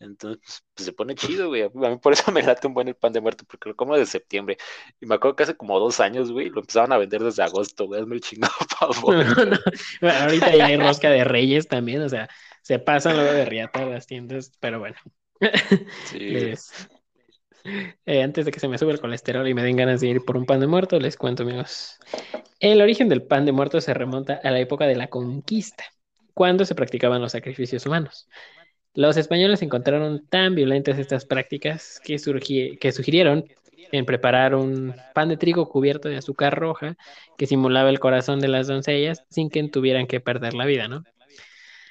[0.06, 1.64] Entonces, pues, pues, se pone chido, güey.
[1.64, 3.96] A mí por eso me late un buen el pan de muerto, porque lo como
[3.96, 4.58] desde septiembre.
[5.00, 7.88] Y me acuerdo que hace como dos años, güey, lo empezaban a vender desde agosto,
[7.88, 8.02] güey.
[8.02, 9.16] Hazme el chingado favor.
[9.16, 9.58] No, no.
[10.02, 12.30] Bueno, ahorita ya hay rosca de reyes también, o sea,
[12.62, 14.96] se pasan luego de riata las tiendas, pero bueno.
[16.04, 16.72] Sí, Les-
[18.06, 20.22] eh, antes de que se me sube el colesterol y me den ganas de ir
[20.26, 21.98] por un pan de muerto, les cuento, amigos.
[22.60, 25.86] El origen del pan de muerto se remonta a la época de la conquista,
[26.34, 28.28] cuando se practicaban los sacrificios humanos.
[28.96, 33.46] Los españoles encontraron tan violentas estas prácticas que, surgi- que sugirieron
[33.92, 36.96] en preparar un pan de trigo cubierto de azúcar roja
[37.38, 41.04] que simulaba el corazón de las doncellas sin que tuvieran que perder la vida, ¿no?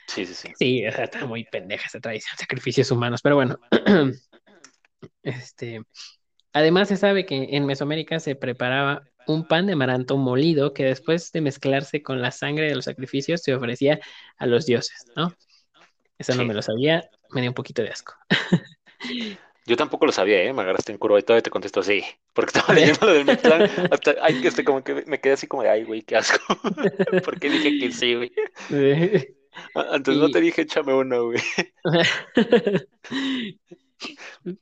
[0.08, 0.48] sí, sí, sí.
[0.58, 3.58] Sí, o sea, está muy pendeja esa tradición, sacrificios humanos, pero bueno.
[5.22, 5.82] Este,
[6.52, 11.32] además se sabe que en Mesoamérica se preparaba un pan de amaranto molido que después
[11.32, 14.00] de mezclarse con la sangre de los sacrificios se ofrecía
[14.36, 15.34] a los dioses, ¿no?
[16.18, 16.48] Eso no Sí.
[16.48, 18.14] me lo sabía, me dio un poquito de asco.
[19.66, 20.52] Yo tampoco lo sabía, ¿eh?
[20.52, 22.02] Me agarraste en curva y todavía te contesto sí.
[22.34, 23.62] Porque estaba leyendo lo del Mictlán.
[23.90, 26.38] Hasta, ay, que este, como que me quedé así como de, ay, güey, qué asco.
[27.24, 28.32] ¿Por qué dije que sí, güey?
[29.74, 31.40] Antes no te dije échame uno, güey.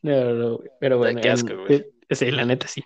[0.02, 1.84] No, no, pero bueno, qué asco, güey.
[2.08, 2.84] eh, sí, la neta sí.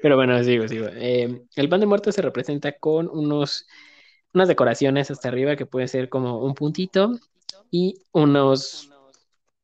[0.00, 0.86] Pero bueno, sigo, sigo.
[0.92, 3.66] Eh, el pan de muerto se representa con unos,
[4.32, 7.12] unas decoraciones hasta arriba que puede ser como un puntito
[7.70, 8.90] y unos,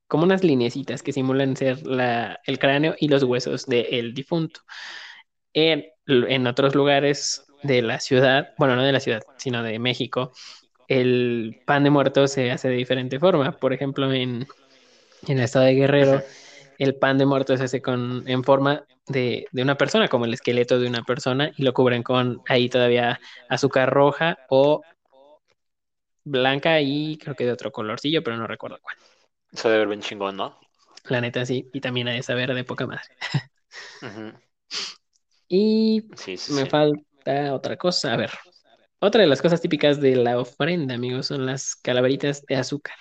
[0.07, 4.61] como unas lineecitas que simulan ser la, el cráneo y los huesos del difunto.
[5.53, 10.33] En, en otros lugares de la ciudad, bueno, no de la ciudad, sino de México,
[10.89, 13.53] el pan de muerto se hace de diferente forma.
[13.53, 14.47] Por ejemplo, en,
[15.27, 16.23] en el estado de Guerrero,
[16.79, 20.35] el pan de muerto se hace con, en forma de, de una persona, como el
[20.35, 24.83] esqueleto de una persona, y lo cubren con ahí todavía azúcar roja o
[26.27, 28.97] blanca y creo que de otro colorcillo, pero no recuerdo cuál.
[29.53, 30.57] Eso debe ver bien chingón, ¿no?
[31.09, 33.05] La neta sí, y también hay de saber de poca madre.
[35.49, 36.67] Y Sí, sí, me sí.
[36.67, 38.31] falta otra cosa, a ver.
[39.01, 42.97] Otra de las cosas típicas de la ofrenda, amigos, son las calaveritas de azúcar.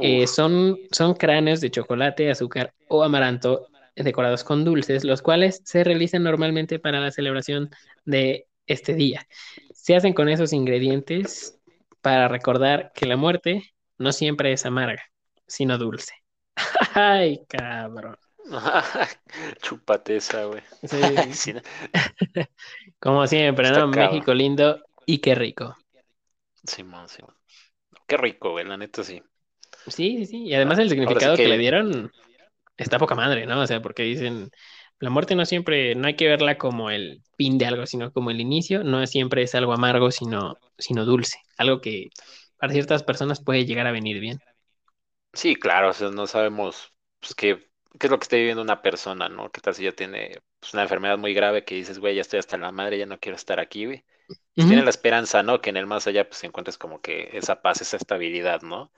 [0.00, 5.84] Eh, son, son cráneos de chocolate, azúcar o amaranto decorados con dulces, los cuales se
[5.84, 7.70] realizan normalmente para la celebración
[8.04, 9.26] de este día.
[9.72, 11.53] Se hacen con esos ingredientes
[12.04, 13.62] para recordar que la muerte
[13.96, 15.02] no siempre es amarga,
[15.46, 16.12] sino dulce.
[16.94, 18.18] Ay, cabrón.
[19.62, 20.62] Chúpate esa, güey.
[20.82, 20.98] Sí,
[21.32, 21.54] Sí,
[22.98, 23.88] como siempre, Está ¿no?
[23.88, 25.74] México lindo y qué rico.
[26.62, 27.34] Simón, Simón.
[28.06, 29.22] Qué rico, güey, la neta sí.
[29.86, 30.42] Sí, sí, sí.
[30.44, 32.12] Y además el Ahora sí significado que que- le dieron
[32.76, 33.60] está poca madre, ¿no?
[33.62, 34.50] O sea, porque dicen,
[35.00, 38.30] la muerte no siempre, no hay que verla como el fin de algo, sino como
[38.30, 42.10] el inicio, no siempre es algo amargo, sino, sino dulce, algo que
[42.56, 44.40] para ciertas personas puede llegar a venir bien.
[45.32, 47.68] Sí, claro, o sea, no sabemos pues, qué,
[47.98, 49.50] qué es lo que está viviendo una persona, ¿no?
[49.50, 52.38] ¿Qué tal si ya tiene pues, una enfermedad muy grave que dices, güey, ya estoy
[52.38, 54.04] hasta la madre, ya no quiero estar aquí, güey?
[54.26, 55.60] Pues, tiene la esperanza, ¿no?
[55.60, 58.92] Que en el más allá pues encuentres como que esa paz, esa estabilidad, ¿no?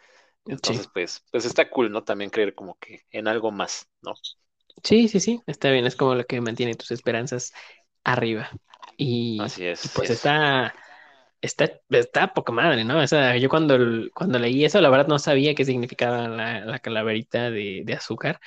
[0.44, 2.04] Entonces, pues, pues está cool, ¿no?
[2.04, 4.14] También creer como que en algo más, ¿no?
[4.82, 7.52] Sí, sí, sí, está bien, es como lo que mantiene tus esperanzas
[8.04, 8.50] arriba.
[8.96, 9.80] Y Así es.
[9.82, 10.28] y pues así es.
[10.28, 10.74] está,
[11.40, 12.98] está, está poca madre, ¿no?
[13.02, 13.78] O sea, yo cuando,
[14.14, 18.40] cuando leí eso, la verdad no sabía qué significaba la, la calaverita de, de azúcar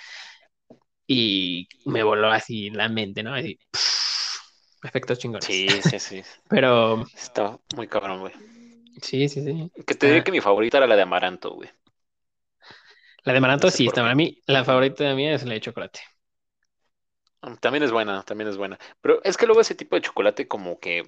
[1.07, 3.33] y me voló así la mente, ¿no?
[3.33, 3.59] Así,
[4.83, 5.65] efectos chingones.
[5.65, 6.23] Sí, sí, sí.
[6.49, 8.33] Pero Está muy cabrón, güey.
[9.01, 9.71] sí, sí, sí.
[9.87, 11.69] Que te diré que mi favorita era la de Amaranto, güey.
[13.23, 14.41] La de Maranto No sé sí está para mí.
[14.45, 16.01] La favorita mía es la de chocolate.
[17.61, 18.77] También es buena, también es buena.
[19.01, 21.03] Pero es que luego ese tipo de chocolate como que,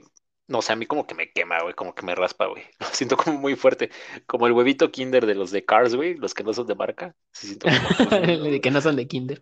[0.48, 2.64] no sé, a mí como que me quema, güey, como que me raspa, güey.
[2.80, 3.90] Lo siento como muy fuerte.
[4.26, 7.16] Como el huevito Kinder de los de Cars, güey, los que no son de marca.
[7.32, 7.68] Sí siento
[7.98, 8.10] como...
[8.50, 9.42] de que no son de Kinder.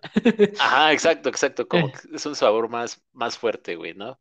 [0.60, 1.68] Ajá, exacto, exacto.
[1.68, 4.20] Como que es un sabor más, más fuerte, güey, ¿no?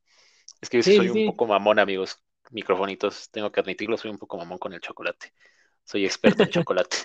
[0.61, 1.25] Es que yo sí soy sí.
[1.25, 2.23] un poco mamón, amigos.
[2.51, 5.33] Microfonitos, tengo que admitirlo, soy un poco mamón con el chocolate.
[5.85, 6.97] Soy experto en chocolate.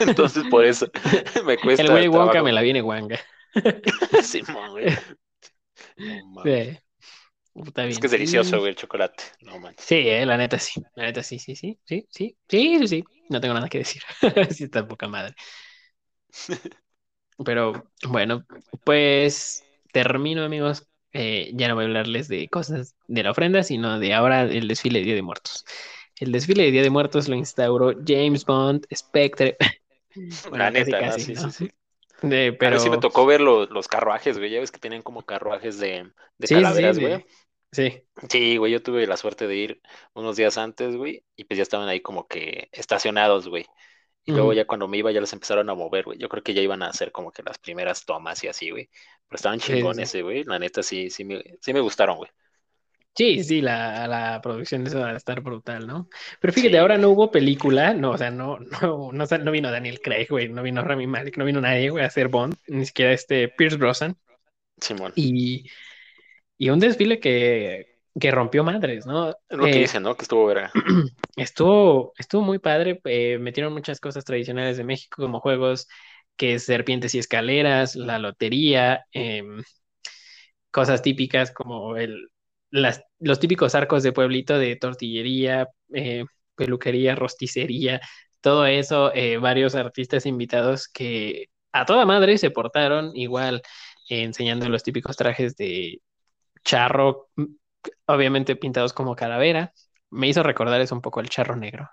[0.00, 0.86] Entonces, por eso
[1.44, 2.82] me cuesta El güey Wonka me la viene
[3.54, 3.82] guanga.
[4.22, 4.86] Simón, güey.
[5.96, 6.76] No mames.
[6.76, 6.78] Sí.
[7.52, 9.24] Puta Es que es delicioso, güey, el chocolate.
[9.42, 9.84] No manches.
[9.86, 10.82] Sí, eh, la neta sí.
[10.94, 13.04] La neta sí, sí, sí, sí, sí, sí, sí, sí.
[13.28, 14.02] No tengo nada que decir.
[14.50, 15.34] Sí, está poca madre.
[17.44, 18.44] Pero bueno,
[18.84, 20.86] pues termino, amigos.
[21.14, 24.66] Eh, ya no voy a hablarles de cosas de la ofrenda, sino de ahora el
[24.66, 25.64] desfile de Día de Muertos.
[26.18, 29.56] El desfile de Día de Muertos lo instauró James Bond, Spectre.
[30.48, 31.50] Bueno, La neta, Sí, ¿no?
[31.50, 31.70] sí,
[32.22, 34.50] A pero sí me tocó ver lo- los carruajes, güey.
[34.50, 37.26] Ya ves que tienen como carruajes de, de sí, sí, calaveras, de- güey.
[37.72, 38.06] sí.
[38.30, 39.82] Sí, güey, yo tuve la suerte de ir
[40.14, 43.66] unos días antes, güey, y pues ya estaban ahí como que estacionados, güey.
[44.24, 46.18] Y luego ya cuando me iba ya los empezaron a mover, güey.
[46.18, 48.88] Yo creo que ya iban a hacer como que las primeras tomas y así, güey.
[49.28, 50.16] Pero estaban Sí, sí, chingones, sí.
[50.16, 50.44] eh, güey.
[50.44, 52.30] La neta sí, sí me, sí me gustaron, güey.
[53.14, 56.08] Sí, sí, la, la producción de eso va a estar brutal, ¿no?
[56.40, 59.70] Pero fíjate, Sí, ahora no hubo película, no, o sea, no, no, no, no vino
[59.70, 62.86] Daniel Craig, güey, no vino Rami Malek, no vino nadie, güey, a hacer Bond, ni
[62.86, 64.16] siquiera este Pierce Brosnan,
[64.80, 65.14] Simón.
[65.14, 65.66] y,
[66.58, 69.30] y un desfile que, que rompió madres, ¿no?
[69.48, 70.16] Es lo que Eh, dicen, ¿no?
[70.16, 70.72] Que estuvo verga.
[71.36, 75.88] Estuvo, estuvo muy padre, eh, metieron muchas cosas tradicionales de México, como juegos
[76.36, 79.62] que es serpientes y escaleras, la lotería, em,
[80.70, 82.28] cosas típicas como el,
[83.20, 86.24] los típicos arcos de pueblito de tortillería, eh,
[86.56, 88.00] peluquería, rosticería,
[88.40, 93.62] todo eso, eh, varios artistas invitados que a toda madre se portaron igual,
[94.10, 96.00] eh, enseñando los típicos trajes de
[96.64, 97.48] charro, m-
[98.06, 99.72] obviamente pintados como calavera.
[100.10, 101.90] Me hizo recordar eso un poco el charro negro,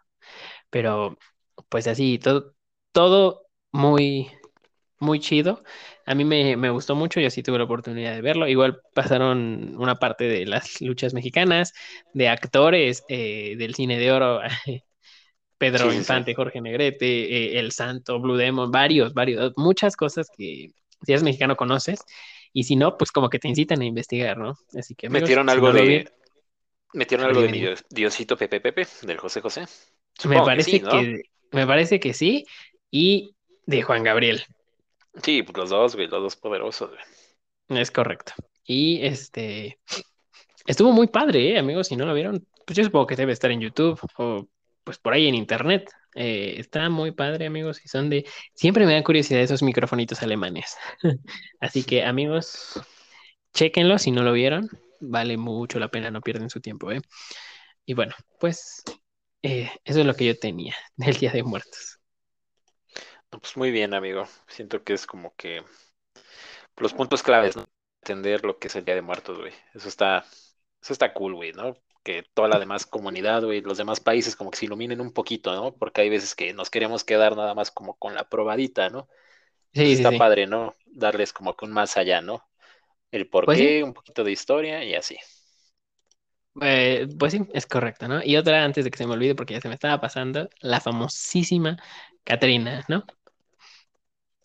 [0.70, 1.18] pero
[1.70, 2.56] pues así, todo,
[2.92, 4.32] todo muy,
[5.00, 5.64] muy chido.
[6.10, 8.48] A mí me, me gustó mucho, yo sí tuve la oportunidad de verlo.
[8.48, 11.74] Igual pasaron una parte de las luchas mexicanas,
[12.14, 14.42] de actores eh, del cine de oro,
[15.58, 16.24] Pedro Sí, sí, sí.
[16.24, 20.70] Infante, Jorge Negrete, eh, El Santo, Blue Demon, varios, varios, muchas cosas que
[21.06, 22.02] si eres mexicano conoces,
[22.54, 24.56] y si no, pues como que te incitan a investigar, ¿no?
[24.78, 25.86] Así que amigos, Metieron si algo no de.
[25.86, 26.06] vi-
[26.94, 27.60] Metieron algo de mi.
[27.60, 29.66] Dios- Diosito Pepe Pepe, del José José.
[30.24, 30.90] Me que parece sí, ¿no?
[30.90, 32.46] que, me parece que sí,
[32.92, 33.36] y
[33.66, 34.44] de Juan Gabriel.
[35.24, 36.92] Sí, pues los dos, los dos poderosos.
[37.68, 38.34] Es correcto.
[38.64, 39.80] Y este
[40.66, 41.88] estuvo muy padre, ¿eh, amigos.
[41.88, 44.48] Si no lo vieron, pues yo supongo que debe estar en YouTube o
[44.84, 45.90] pues por ahí en internet.
[46.16, 47.84] Eh, está muy padre, amigos.
[47.84, 48.26] Y son de.
[48.54, 50.78] Siempre me dan curiosidad esos microfonitos alemanes.
[51.60, 52.80] Así que, amigos,
[53.54, 54.70] chéquenlo si no lo vieron.
[55.00, 57.02] Vale mucho la pena, no pierden su tiempo, ¿eh?
[57.86, 58.84] Y bueno, pues
[59.42, 61.99] eh, eso es lo que yo tenía del Día de Muertos.
[63.32, 64.26] Pues muy bien, amigo.
[64.48, 65.64] Siento que es como que
[66.78, 67.66] los puntos claves, ¿no?
[68.02, 69.54] Entender lo que es el Día de Muertos, güey.
[69.74, 70.20] Eso está,
[70.82, 71.76] eso está cool, güey, ¿no?
[72.04, 75.54] Que toda la demás comunidad, güey, los demás países como que se iluminen un poquito,
[75.54, 75.76] ¿no?
[75.76, 79.08] Porque hay veces que nos queremos quedar nada más como con la probadita, ¿no?
[79.74, 80.20] Sí, sí, está sí.
[80.20, 80.76] padre, ¿no?
[80.88, 82.44] Darles como que un más allá, ¿no?
[83.12, 83.76] El por Pues sí.
[83.84, 85.18] un poquito de historia y así.
[86.62, 88.22] Eh, pues sí, es correcto, ¿no?
[88.24, 90.82] Y otra antes de que se me olvide, porque ya se me estaba pasando, la
[90.82, 91.78] famosísima
[92.24, 93.06] Catrina, ¿no?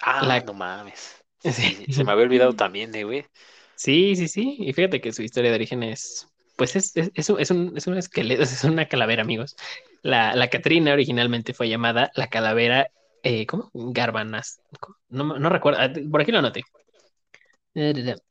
[0.04, 0.40] Ah, La...
[0.40, 1.20] no mames.
[1.44, 1.92] Sí.
[1.92, 3.26] Se me había olvidado también, eh, güey.
[3.74, 4.56] Sí, sí, sí.
[4.60, 6.26] Y fíjate que su historia de origen es,
[6.56, 9.54] pues es, es, es un, es un, es un esqueleto, es una calavera, amigos.
[10.02, 12.86] La, la Catrina originalmente fue llamada la calavera,
[13.22, 13.70] eh, ¿cómo?
[13.74, 14.60] Garbanas.
[15.08, 16.62] No, no recuerdo, ah, por aquí lo anoté.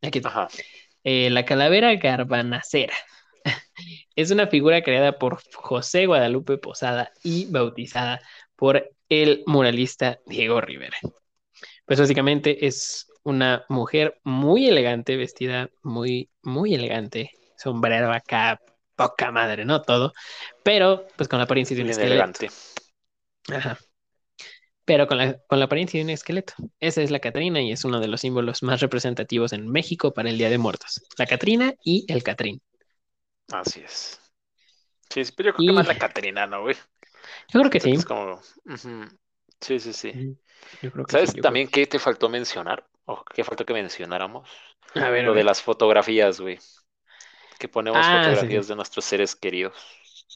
[0.01, 0.29] Aquí está.
[0.29, 0.47] Ajá.
[1.03, 2.93] Eh, la calavera garbanacera.
[4.15, 8.21] Es una figura creada por José Guadalupe Posada y bautizada
[8.55, 10.97] por el muralista Diego Rivera.
[11.85, 18.59] Pues básicamente es una mujer muy elegante, vestida muy, muy elegante, sombrero acá,
[18.95, 19.81] poca madre, ¿no?
[19.81, 20.13] Todo,
[20.63, 22.15] pero pues con la apariencia de un Bien esqueleto.
[22.15, 22.49] elegante.
[23.51, 23.77] Ajá.
[24.85, 26.53] Pero con la, con la apariencia de un esqueleto.
[26.79, 30.29] Esa es la Catrina y es uno de los símbolos más representativos en México para
[30.29, 31.01] el Día de Muertos.
[31.17, 32.61] La Catrina y el Catrín.
[33.51, 34.19] Así es.
[35.09, 36.75] Sí, sí, pero yo creo que más la Catrina, ¿no, güey?
[37.49, 37.91] yo creo que sí.
[37.91, 38.41] Es como...
[39.61, 40.37] Sí, sí, sí.
[40.81, 42.87] Yo creo que ¿Sabes sí, yo creo también qué te faltó mencionar?
[43.05, 44.49] ¿O qué faltó que mencionáramos?
[44.93, 46.59] que- A ver, a Lo de las fotografías, güey.
[47.59, 48.67] Que ponemos Ah, fotografías sí.
[48.67, 49.73] de nuestros seres queridos,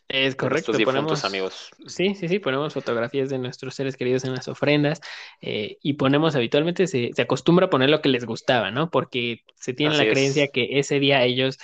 [0.07, 1.71] Es correcto, nuestros ponemos, amigos.
[1.85, 5.01] sí, sí, sí, ponemos fotografías de nuestros seres queridos en las ofrendas
[5.41, 8.89] eh, y ponemos habitualmente, se, se acostumbra a poner lo que les gustaba, ¿no?
[8.89, 11.57] Porque se tiene Así la creencia que ese día ellos,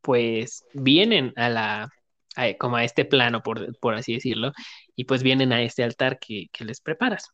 [0.00, 1.88] pues, vienen a la,
[2.36, 4.52] a- como a este plano, por, por así decirlo,
[4.96, 7.28] y pues vienen a este altar que, que les preparas.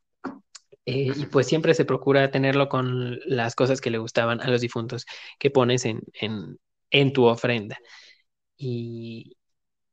[0.89, 4.61] Eh, y pues siempre se procura tenerlo con las cosas que le gustaban a los
[4.62, 5.07] difuntos
[5.39, 6.59] que pones en, en,
[6.91, 7.78] en tu ofrenda.
[8.57, 9.36] Y,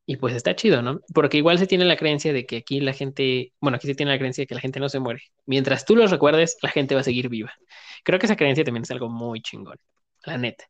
[0.05, 1.01] y pues está chido, ¿no?
[1.13, 4.11] Porque igual se tiene la creencia de que aquí la gente, bueno, aquí se tiene
[4.13, 5.21] la creencia de que la gente no se muere.
[5.45, 7.53] Mientras tú los recuerdes, la gente va a seguir viva.
[8.03, 9.77] Creo que esa creencia también es algo muy chingón,
[10.25, 10.65] la neta.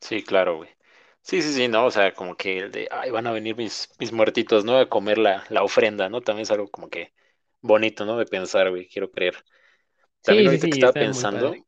[0.00, 0.70] Sí, claro, güey.
[1.22, 3.88] Sí, sí, sí, no, o sea, como que el de, ay, van a venir mis,
[4.00, 4.78] mis muertitos, ¿no?
[4.78, 6.20] A comer la, la ofrenda, ¿no?
[6.20, 7.12] También es algo como que
[7.62, 8.18] bonito, ¿no?
[8.18, 9.36] De pensar, güey, quiero creer.
[10.24, 11.66] También Sí, sí, ahorita que estaba pensando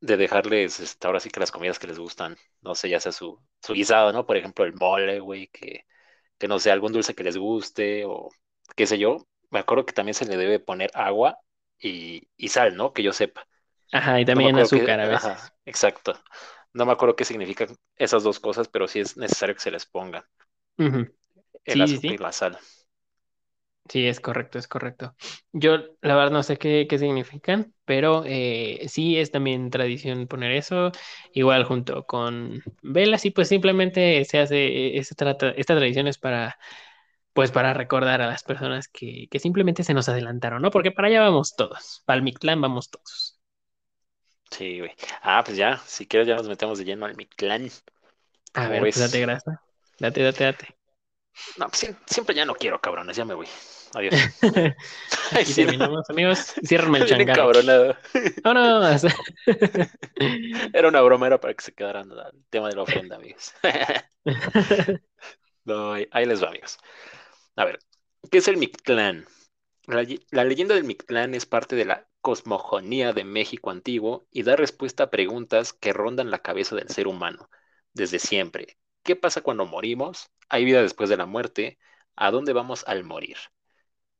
[0.00, 3.12] de dejarles, este, ahora sí que las comidas que les gustan, no sé, ya sea
[3.12, 4.26] su, su guisado, ¿no?
[4.26, 5.84] Por ejemplo, el mole, güey, que,
[6.38, 8.30] que no sé, algún dulce que les guste o
[8.76, 9.26] qué sé yo.
[9.50, 11.38] Me acuerdo que también se le debe poner agua
[11.78, 12.92] y, y sal, ¿no?
[12.94, 13.46] Que yo sepa.
[13.92, 15.52] Ajá, y también azúcar a ajá, veces.
[15.64, 16.14] exacto.
[16.72, 19.86] No me acuerdo qué significan esas dos cosas, pero sí es necesario que se les
[19.86, 20.28] ponga
[20.78, 21.06] Ujú.
[21.64, 22.58] el Sí, sí, azúcar y la sal.
[23.88, 25.14] Sí, es correcto, es correcto.
[25.52, 30.50] Yo, la verdad, no sé qué, qué significan, pero eh, sí es también tradición poner
[30.52, 30.90] eso,
[31.32, 36.58] igual junto con velas, y pues simplemente se hace, esta, trata- esta tradición es para,
[37.34, 40.70] pues para recordar a las personas que, que simplemente se nos adelantaron, ¿no?
[40.70, 43.40] Porque para allá vamos todos, para el Mictlán vamos todos.
[44.50, 44.92] Sí, güey.
[45.22, 47.70] Ah, pues ya, si quieres ya nos metemos de lleno al Mictlán.
[48.54, 49.62] A ¿Cómo ver, pues date grasa,
[50.00, 50.76] date, date, date.
[51.58, 53.46] No, pues siem- siempre ya no quiero, cabrones, ya me voy.
[53.96, 54.14] Adiós.
[55.30, 55.72] Aquí sí, no.
[55.72, 56.54] terminamos, amigos.
[56.62, 57.60] Ciérrame el Bien changarro aquí.
[57.64, 57.96] encabronado.
[58.44, 59.02] ¡Vámonos!
[60.72, 63.52] Era una broma, era para que se quedaran al tema de la ofrenda, amigos.
[65.64, 66.78] No, ahí, les va, amigos.
[67.56, 67.78] A ver,
[68.30, 69.26] ¿qué es el Mictlán?
[69.86, 74.56] La, la leyenda del Mictlán es parte de la cosmogonía de México antiguo y da
[74.56, 77.50] respuesta a preguntas que rondan la cabeza del ser humano
[77.94, 78.78] desde siempre.
[79.04, 80.30] ¿Qué pasa cuando morimos?
[80.48, 81.78] ¿Hay vida después de la muerte?
[82.16, 83.36] ¿A dónde vamos al morir?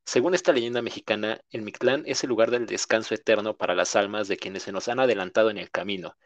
[0.07, 4.28] Según esta leyenda mexicana, el Mictlán es el lugar del descanso eterno para las almas
[4.28, 6.16] de quienes se nos han adelantado en el camino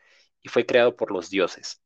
[0.43, 1.83] y fue creado por los dioses.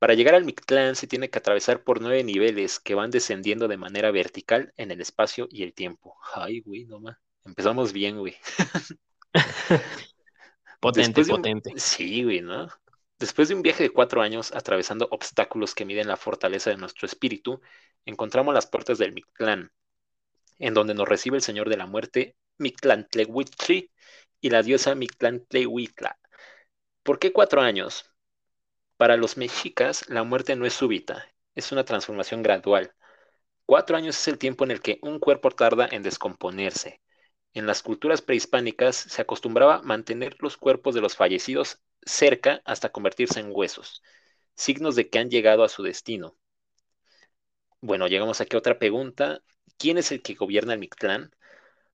[0.00, 3.76] Para llegar al Mictlán se tiene que atravesar por nueve niveles que van descendiendo de
[3.76, 6.16] manera vertical en el espacio y el tiempo.
[6.34, 7.16] Ay, güey, no más.
[7.44, 8.36] Empezamos bien, güey.
[10.80, 11.36] Potente, de un...
[11.36, 11.72] potente.
[11.76, 12.66] Sí, güey, ¿no?
[13.16, 17.06] Después de un viaje de cuatro años atravesando obstáculos que miden la fortaleza de nuestro
[17.06, 17.60] espíritu,
[18.04, 19.70] encontramos las puertas del Mictlán,
[20.60, 23.90] en donde nos recibe el Señor de la Muerte, Mictlantlehuitli,
[24.40, 26.18] y la diosa Mictlantlehuitla.
[27.02, 28.10] ¿Por qué cuatro años?
[28.96, 32.94] Para los mexicas, la muerte no es súbita, es una transformación gradual.
[33.66, 37.00] Cuatro años es el tiempo en el que un cuerpo tarda en descomponerse.
[37.54, 43.40] En las culturas prehispánicas se acostumbraba mantener los cuerpos de los fallecidos cerca hasta convertirse
[43.40, 44.02] en huesos,
[44.54, 46.36] signos de que han llegado a su destino.
[47.80, 49.42] Bueno, llegamos aquí a otra pregunta.
[49.80, 51.34] ¿Quién es el que gobierna el Mictlán?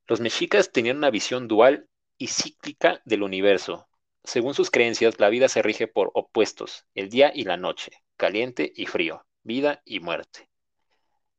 [0.08, 3.86] Los mexicas tenían una visión dual y cíclica del universo.
[4.24, 8.72] Según sus creencias, la vida se rige por opuestos, el día y la noche, caliente
[8.74, 10.50] y frío, vida y muerte.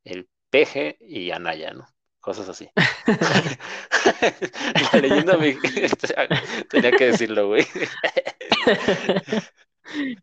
[0.06, 1.86] El peje y Anaya, ¿no?
[2.22, 2.70] Cosas así.
[4.94, 5.54] La leyenda me...
[6.70, 7.68] Tenía que decirlo, güey.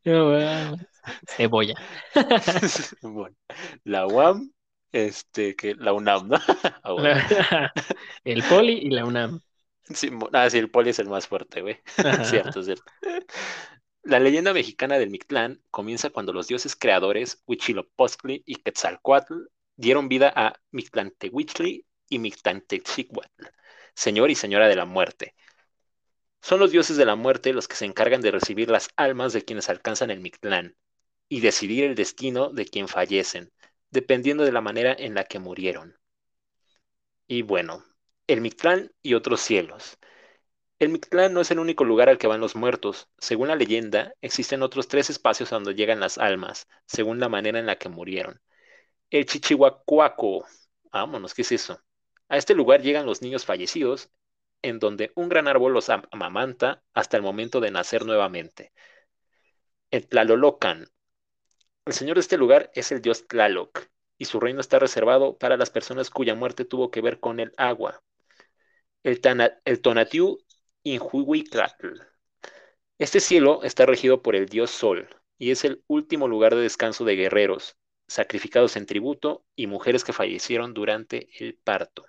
[0.05, 0.77] No, bueno,
[1.27, 1.75] Cebolla.
[3.01, 3.35] Bueno,
[3.85, 4.53] la UAM,
[4.95, 6.39] este, que la UNAM, ¿no?
[6.85, 7.73] Ah,
[8.25, 9.41] El Poli y la UNAM.
[9.83, 11.79] Sí, ah, sí, el poli es el más fuerte, güey.
[12.25, 12.91] Cierto, cierto.
[14.03, 19.35] La leyenda mexicana del Mictlán comienza cuando los dioses creadores Huitzilopochtli y Quetzalcoatl
[19.77, 23.21] dieron vida a Mictlantecuhtli y Mictlantecutli,
[23.95, 25.35] señor y señora de la muerte.
[26.41, 29.45] Son los dioses de la muerte los que se encargan de recibir las almas de
[29.45, 30.77] quienes alcanzan el Mictlán
[31.29, 33.53] y decidir el destino de quien fallecen,
[33.95, 35.97] dependiendo de la manera en la que murieron.
[37.27, 37.85] Y bueno,
[38.27, 39.99] el Mictlán y otros cielos.
[40.79, 43.09] El Mictlán no es el único lugar al que van los muertos.
[43.19, 47.59] Según la leyenda, existen otros tres espacios a donde llegan las almas, según la manera
[47.61, 48.41] en la que murieron.
[49.11, 50.47] El Chichihuacuaco.
[50.93, 51.81] Vámonos, ¿qué es eso?
[52.29, 54.11] A este lugar llegan los niños fallecidos,
[54.63, 58.73] en donde un gran árbol los am- amamanta hasta el momento de nacer nuevamente.
[59.91, 60.91] El Tlalolocan.
[61.87, 65.57] El señor de este lugar es el dios Tlaloc, y su reino está reservado para
[65.57, 68.03] las personas cuya muerte tuvo que ver con el agua.
[69.03, 69.83] El, Tana- el
[70.83, 72.01] Inhuihuitlatl.
[72.99, 77.05] Este cielo está regido por el dios Sol y es el último lugar de descanso
[77.05, 77.77] de guerreros,
[78.07, 82.07] sacrificados en tributo y mujeres que fallecieron durante el parto.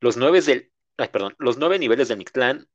[0.00, 2.68] Los nueve, del, perdón, los nueve niveles del Mictlán,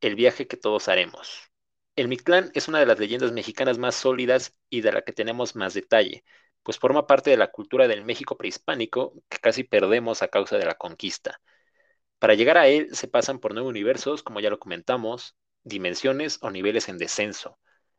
[0.00, 1.50] el viaje que todos haremos.
[1.96, 5.54] El Mictlán es una de las leyendas mexicanas más sólidas y de la que tenemos
[5.54, 6.24] más detalle,
[6.62, 10.66] pues forma parte de la cultura del México prehispánico que casi perdemos a causa de
[10.66, 11.40] la conquista.
[12.18, 16.50] Para llegar a él se pasan por nueve universos, como ya lo comentamos, dimensiones o
[16.50, 17.58] niveles en descenso,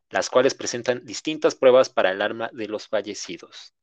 [0.10, 3.74] las cuales presentan distintas pruebas para el alma de los fallecidos.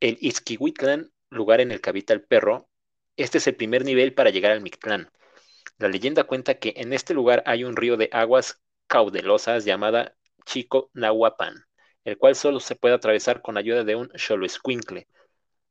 [0.00, 2.68] El Izquihuitlán, lugar en el que habita el perro,
[3.16, 5.10] este es el primer nivel para llegar al Mictlán.
[5.78, 10.14] La leyenda cuenta que en este lugar hay un río de aguas caudalosas llamada
[10.44, 11.66] Chico Nahuapan,
[12.04, 15.08] el cual solo se puede atravesar con ayuda de un Xoloescuincle,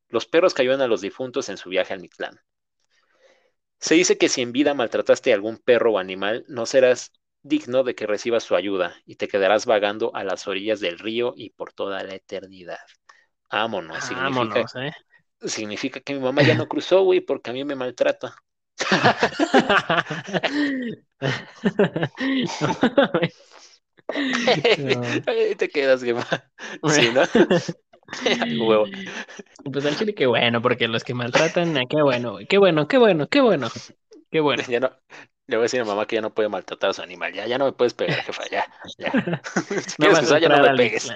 [0.09, 2.39] los perros que ayudan a los difuntos en su viaje al Mictlán.
[3.79, 7.11] Se dice que si en vida maltrataste a algún perro o animal, no serás
[7.41, 11.33] digno de que recibas su ayuda y te quedarás vagando a las orillas del río
[11.35, 12.79] y por toda la eternidad.
[13.51, 14.91] Vámonos, significa, Vámonos, ¿eh?
[15.41, 18.35] significa que mi mamá ya no cruzó, güey, porque a mí me maltrata.
[25.27, 26.27] Ahí te quedas, Gemma.
[26.89, 27.21] Sí, ¿no?
[28.67, 28.85] Huevo.
[29.71, 32.97] Pues al chile qué bueno, porque los que maltratan, ah, qué bueno, qué bueno, qué
[32.97, 33.67] bueno, qué bueno,
[34.29, 34.63] qué bueno.
[34.67, 34.91] Ya no,
[35.47, 37.33] le voy a decir a mamá que ya no puede maltratar a su animal.
[37.33, 38.65] Ya, ya no me puedes pegar, jefa, ya,
[38.97, 39.11] ya.
[39.87, 41.11] Si No quieres cruzar, ya no me pegues.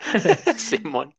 [0.56, 1.14] Simón.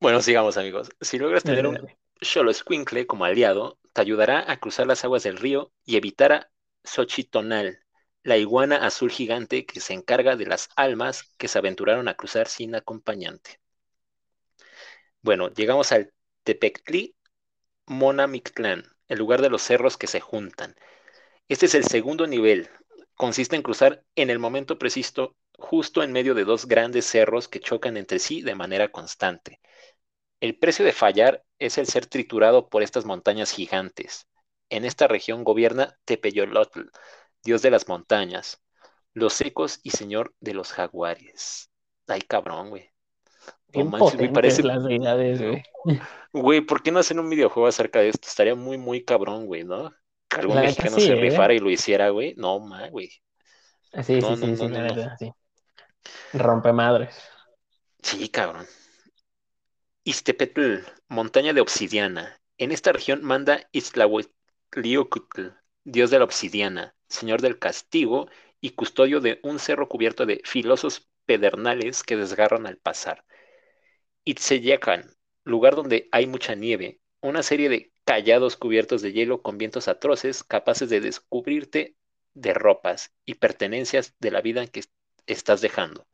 [0.00, 0.90] Bueno, sigamos, amigos.
[1.00, 1.78] Si logras tener un
[2.20, 6.50] Xoloescuincle como aliado, te ayudará a cruzar las aguas del río y evitar a
[6.84, 7.84] Xochitonal,
[8.22, 12.48] la iguana azul gigante que se encarga de las almas que se aventuraron a cruzar
[12.48, 13.60] sin acompañante.
[15.22, 16.12] Bueno, llegamos al
[16.44, 17.16] Tepectli
[17.86, 20.74] Monamictlán, el lugar de los cerros que se juntan.
[21.48, 22.70] Este es el segundo nivel.
[23.14, 27.60] Consiste en cruzar en el momento preciso, justo en medio de dos grandes cerros que
[27.60, 29.60] chocan entre sí de manera constante.
[30.42, 34.26] El precio de fallar es el ser triturado por estas montañas gigantes.
[34.70, 36.80] En esta región gobierna Tepeyolotl,
[37.44, 38.60] dios de las montañas,
[39.14, 41.70] los secos y señor de los jaguares.
[42.08, 42.90] Ay, cabrón, güey.
[43.72, 44.62] No manches, potentes parece...
[44.64, 45.62] las deidades, güey.
[46.32, 48.26] Güey, ¿por qué no hacen un videojuego acerca de esto?
[48.26, 49.94] Estaría muy, muy cabrón, güey, ¿no?
[50.28, 51.20] Que algún La mexicano sí, se ¿eh?
[51.20, 52.34] rifara y lo hiciera, güey.
[52.36, 53.12] No, ma, güey.
[54.02, 55.32] Sí, No, sí, no, sí, sí, la neta, sí.
[56.32, 57.16] Rompe madres.
[58.02, 58.66] Sí, cabrón.
[60.04, 60.78] Iztepetl,
[61.08, 62.40] montaña de obsidiana.
[62.58, 65.50] En esta región manda Iztlahuatliocuhtl,
[65.84, 68.28] dios de la obsidiana, señor del castigo
[68.60, 73.24] y custodio de un cerro cubierto de filosos pedernales que desgarran al pasar.
[74.24, 79.86] Itzeyacan, lugar donde hay mucha nieve, una serie de callados cubiertos de hielo con vientos
[79.86, 81.94] atroces capaces de descubrirte
[82.34, 84.82] de ropas y pertenencias de la vida que
[85.26, 86.08] estás dejando.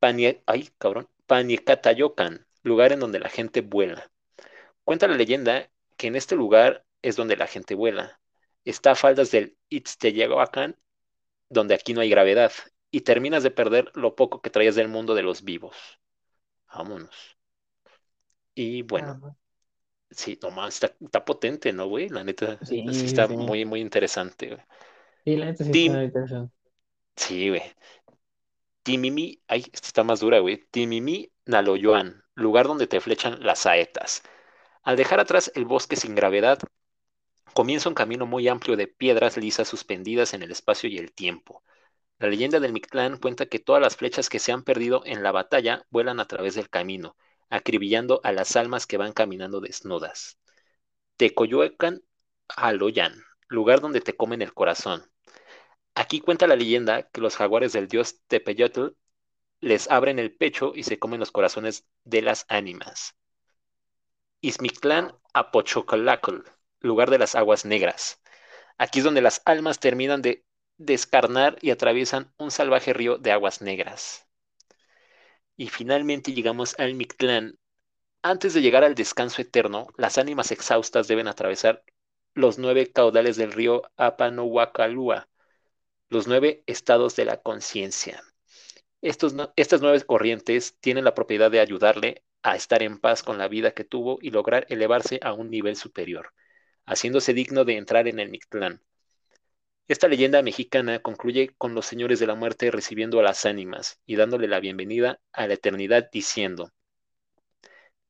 [0.00, 4.10] Panie, ay, cabrón, Paniecatayocan, lugar en donde la gente vuela.
[4.84, 8.20] Cuenta la leyenda que en este lugar es donde la gente vuela.
[8.64, 10.76] Está a faldas del Itzteyahuacan,
[11.50, 12.52] donde aquí no hay gravedad,
[12.90, 15.76] y terminas de perder lo poco que traías del mundo de los vivos.
[16.74, 17.36] Vámonos.
[18.54, 19.16] Y bueno,
[20.10, 22.08] sí, nomás está, está potente, ¿no, güey?
[22.08, 23.36] La neta, sí, Sí, está sí.
[23.36, 24.62] muy, muy interesante, güey.
[25.24, 26.52] Sí, la neta sí está interesante.
[27.16, 27.62] Sí, güey.
[28.90, 30.66] Timimi, ay, esta está más dura, güey.
[30.72, 34.24] Timimi Naloyoan, lugar donde te flechan las saetas.
[34.82, 36.58] Al dejar atrás el bosque sin gravedad,
[37.54, 41.62] comienza un camino muy amplio de piedras lisas suspendidas en el espacio y el tiempo.
[42.18, 45.30] La leyenda del Mictlán cuenta que todas las flechas que se han perdido en la
[45.30, 47.16] batalla vuelan a través del camino,
[47.48, 50.36] acribillando a las almas que van caminando desnudas.
[51.16, 52.02] Tecoyoecan
[52.48, 55.08] Aloyan, lugar donde te comen el corazón.
[56.00, 58.96] Aquí cuenta la leyenda que los jaguares del dios Tepeyotl
[59.60, 63.18] les abren el pecho y se comen los corazones de las ánimas.
[64.40, 68.22] Izmictlán Apochocalacol, lugar de las aguas negras.
[68.78, 70.46] Aquí es donde las almas terminan de
[70.78, 74.26] descarnar y atraviesan un salvaje río de aguas negras.
[75.58, 77.58] Y finalmente llegamos al Mictlán.
[78.22, 81.84] Antes de llegar al descanso eterno, las ánimas exhaustas deben atravesar
[82.32, 85.29] los nueve caudales del río Apanohuacalúa,
[86.10, 88.20] los nueve estados de la conciencia.
[89.00, 89.32] Estas
[89.80, 93.84] nueve corrientes tienen la propiedad de ayudarle a estar en paz con la vida que
[93.84, 96.34] tuvo y lograr elevarse a un nivel superior,
[96.84, 98.82] haciéndose digno de entrar en el Mictlán.
[99.86, 104.16] Esta leyenda mexicana concluye con los señores de la muerte recibiendo a las ánimas y
[104.16, 106.72] dándole la bienvenida a la eternidad diciendo,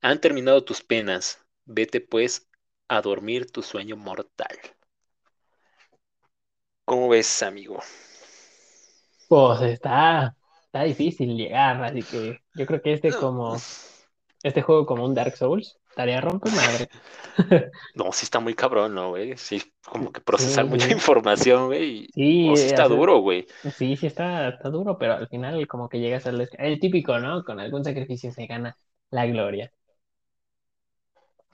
[0.01, 2.49] han terminado tus penas, vete pues
[2.89, 4.59] a dormir tu sueño mortal.
[6.91, 7.79] ¿Cómo ves, amigo?
[9.29, 10.35] Pues está,
[10.65, 13.57] está difícil llegar, así que yo creo que este como,
[14.43, 16.89] este juego como un Dark Souls, estaría rompe madre.
[17.95, 19.37] No, sí está muy cabrón, ¿no, güey?
[19.37, 20.93] Sí, como que procesar Sí, mucha sí.
[20.93, 22.09] información, güey.
[22.13, 23.47] Sí, oh, sí está hacer- duro, güey.
[23.77, 26.49] Sí, sí está, está duro, pero al final como que llegas al...
[26.59, 27.45] El típico, ¿no?
[27.45, 28.77] Con algún sacrificio se gana
[29.11, 29.73] la gloria.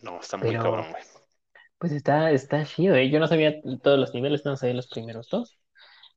[0.01, 1.03] No, está muy Pero- cabrón, güey.
[1.79, 3.11] Pues está, está chido, ¿eh?
[3.11, 5.59] Yo no sabía todos los niveles, no sabía los primeros dos.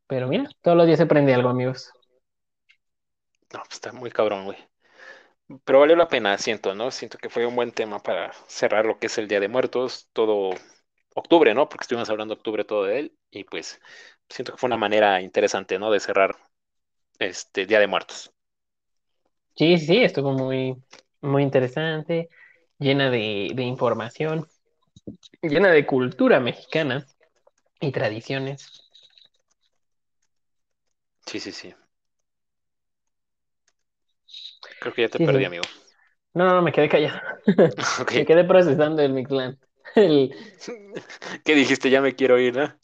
[0.07, 1.91] Pero mira, todos los días se aprende algo, amigos.
[3.53, 4.57] No, pues está muy cabrón, güey.
[5.66, 6.91] Pero valió la pena, siento, ¿no?
[6.91, 10.10] Siento que fue un buen tema para cerrar lo que es el Día de Muertos,
[10.14, 10.51] todo
[11.16, 11.70] octubre, ¿no?
[11.70, 13.82] Porque estuvimos hablando octubre todo de él y pues
[14.30, 15.91] siento que fue una manera interesante, ¿no?
[15.91, 16.36] De cerrar
[17.20, 18.34] este Día de Muertos.
[19.55, 20.76] Sí, sí, estuvo muy,
[21.22, 22.30] muy interesante,
[22.78, 24.47] llena de, de información,
[25.41, 27.05] llena de cultura mexicana
[27.82, 28.68] y tradiciones.
[31.26, 31.74] Sí, sí, sí.
[34.80, 35.45] Creo que ya te Sí, perdí, sí.
[35.45, 35.64] amigo.
[36.34, 37.20] No, no, no, me quedé callado.
[38.01, 38.12] Ok.
[38.16, 39.60] Me quedé procesando el Mictlán.
[39.95, 40.36] El...
[41.43, 41.89] ¿Qué dijiste?
[41.89, 42.80] Ya me quiero ir, ¿no?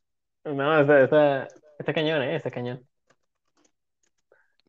[0.46, 1.48] No, está, está,
[1.80, 2.36] está cañón, ¿eh?
[2.36, 2.88] Está cañón.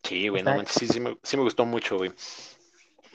[0.03, 2.13] Sí, güey, no manches, sí, sí me, sí me gustó mucho, güey.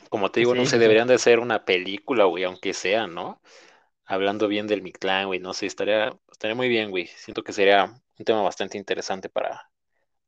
[0.09, 0.79] Como te digo, no sé, sí.
[0.79, 3.41] deberían de hacer una película, güey, aunque sea, ¿no?
[4.11, 7.07] Hablando bien del Mictlán, güey, no sé, estaría, estaría muy bien, güey.
[7.07, 9.71] Siento que sería un tema bastante interesante para,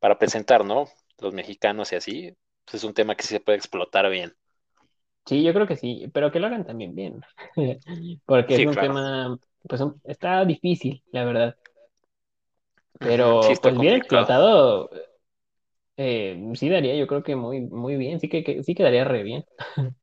[0.00, 0.88] para presentar, ¿no?
[1.18, 2.36] Los mexicanos y así.
[2.64, 4.34] Pues es un tema que sí se puede explotar bien.
[5.26, 7.20] Sí, yo creo que sí, pero que lo hagan también bien.
[8.26, 8.78] Porque es Sí, un claro.
[8.78, 11.56] tema, pues está difícil, la verdad.
[13.40, 14.90] Sí, Pero está pues bien explotado,
[15.96, 19.22] eh, sí daría, yo creo que muy, muy bien, sí que, que- sí quedaría re
[19.22, 19.44] bien.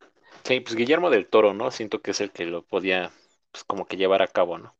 [0.43, 1.71] Sí, pues Guillermo del Toro, ¿no?
[1.71, 3.11] Siento que es el que lo podía,
[3.51, 4.75] pues como que llevar a cabo, ¿no?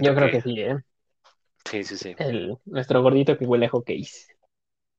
[0.00, 0.76] Yo creo que, que sí, ¿eh?
[1.64, 2.14] sí, sí, sí.
[2.18, 4.28] El, nuestro gordito que huele a hotcakes.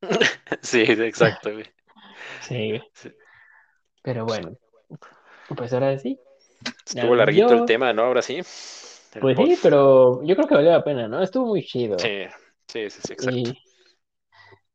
[0.61, 1.65] Sí, exacto, güey.
[2.41, 3.09] Sí, Sí.
[4.01, 4.55] pero bueno,
[5.55, 6.19] pues ahora sí.
[6.85, 8.03] Estuvo larguito el tema, ¿no?
[8.03, 11.21] Ahora sí, el pues sí, pero yo creo que valió la pena, ¿no?
[11.21, 12.25] Estuvo muy chido Sí,
[12.67, 13.31] sí, sí, sí, exacto.
[13.31, 13.57] y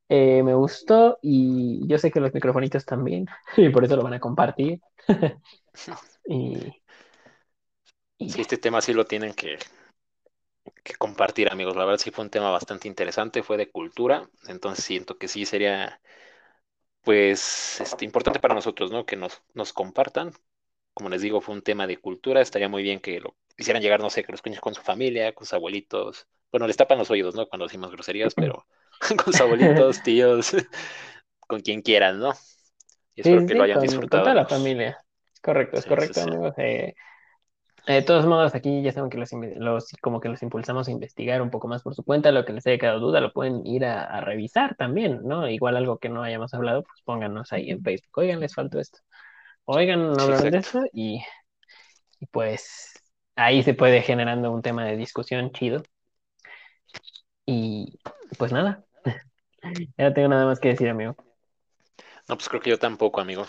[0.08, 3.26] eh, me gustó y yo sé que los microfonitos también
[3.56, 4.80] y por eso lo van a compartir
[6.26, 6.56] y,
[8.18, 9.58] y Sí, este tema sí lo tienen que,
[10.82, 11.76] que compartir, amigos.
[11.76, 15.44] La verdad sí fue un tema bastante interesante, fue de cultura, entonces siento que sí
[15.46, 16.00] sería,
[17.02, 19.06] pues, este, importante para nosotros, ¿no?
[19.06, 20.32] Que nos, nos compartan.
[20.94, 24.00] Como les digo, fue un tema de cultura, estaría muy bien que lo hicieran llegar,
[24.00, 26.28] no sé, que lo escuchen con su familia, con sus abuelitos.
[26.52, 27.48] Bueno, les tapan los oídos, ¿no?
[27.48, 28.66] Cuando decimos groserías, pero
[29.24, 30.52] con sus abuelitos, tíos,
[31.40, 32.32] con quien quieran, ¿no?
[33.14, 35.04] Y espero sí, que lo hayan con, con disfrutado, toda la familia.
[35.42, 36.54] Correcto, es Sí, correcto, amigos.
[36.58, 36.94] Eh,
[37.86, 41.50] de todos modos, aquí ya saben que los, como que los impulsamos a investigar un
[41.50, 42.32] poco más por su cuenta.
[42.32, 45.48] Lo que les haya quedado duda lo pueden ir a, a revisar también, ¿no?
[45.48, 48.12] Igual algo que no hayamos hablado, pues pónganos ahí en Facebook.
[48.18, 48.98] Oigan, les faltó esto.
[49.64, 51.22] Oigan, no hablaron de esto y,
[52.20, 52.92] y pues
[53.36, 55.82] ahí se puede generando un tema de discusión chido.
[57.46, 57.98] Y
[58.38, 58.84] pues nada,
[59.98, 61.16] ya no tengo nada más que decir, amigo.
[62.28, 63.46] No, pues creo que yo tampoco, amigo.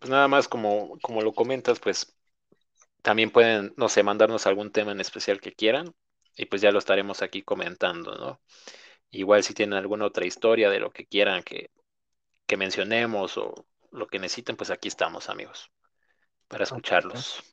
[0.00, 2.15] Pues nada más como, como lo comentas, pues
[3.06, 5.94] también pueden, no sé, mandarnos algún tema en especial que quieran
[6.34, 8.40] y pues ya lo estaremos aquí comentando, ¿no?
[9.12, 11.70] Igual si tienen alguna otra historia de lo que quieran que,
[12.48, 15.70] que mencionemos o lo que necesiten, pues aquí estamos, amigos,
[16.48, 17.44] para escucharlos.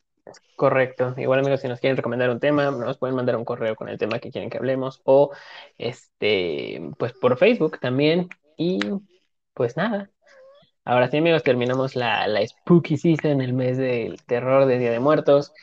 [0.55, 1.13] Correcto.
[1.17, 3.99] Igual, amigos, si nos quieren recomendar un tema, nos pueden mandar un correo con el
[3.99, 5.35] tema que quieren que hablemos o
[5.77, 8.27] este, pues por Facebook también.
[8.57, 8.79] Y
[9.53, 10.09] pues nada.
[10.85, 14.99] Ahora sí, amigos, terminamos la, la Spooky Season, el mes del terror de Día de
[14.99, 15.53] Muertos.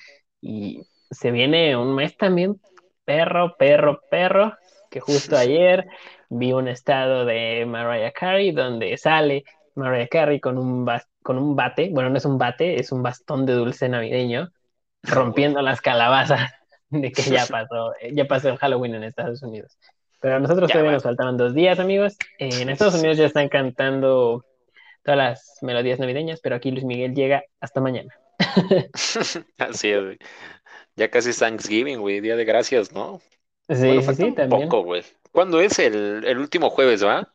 [0.40, 2.58] Y se viene un mes también,
[3.04, 4.56] perro, perro, perro,
[4.90, 5.86] que justo ayer
[6.30, 9.44] vi un estado de Mariah Carey donde sale
[9.74, 10.88] Mariah Carey con un,
[11.22, 14.50] con un bate, bueno, no es un bate, es un bastón de dulce navideño,
[15.02, 16.50] rompiendo las calabazas
[16.88, 19.76] de que ya pasó, ya pasó el Halloween en Estados Unidos.
[20.20, 22.16] Pero a nosotros Ya todavía nos faltaban dos días, amigos.
[22.38, 24.44] Eh, en Estados Unidos ya están cantando
[25.02, 28.14] todas las melodías navideñas, pero aquí Luis Miguel llega hasta mañana.
[29.58, 30.18] Así es, güey.
[30.96, 33.22] Ya casi es Thanksgiving, güey, Día de Gracias, ¿no?
[33.68, 34.42] Sí, Bueno, sí, sí, un también.
[34.48, 35.04] poco, güey.
[35.32, 37.34] ¿Cuándo es el, el último jueves, va?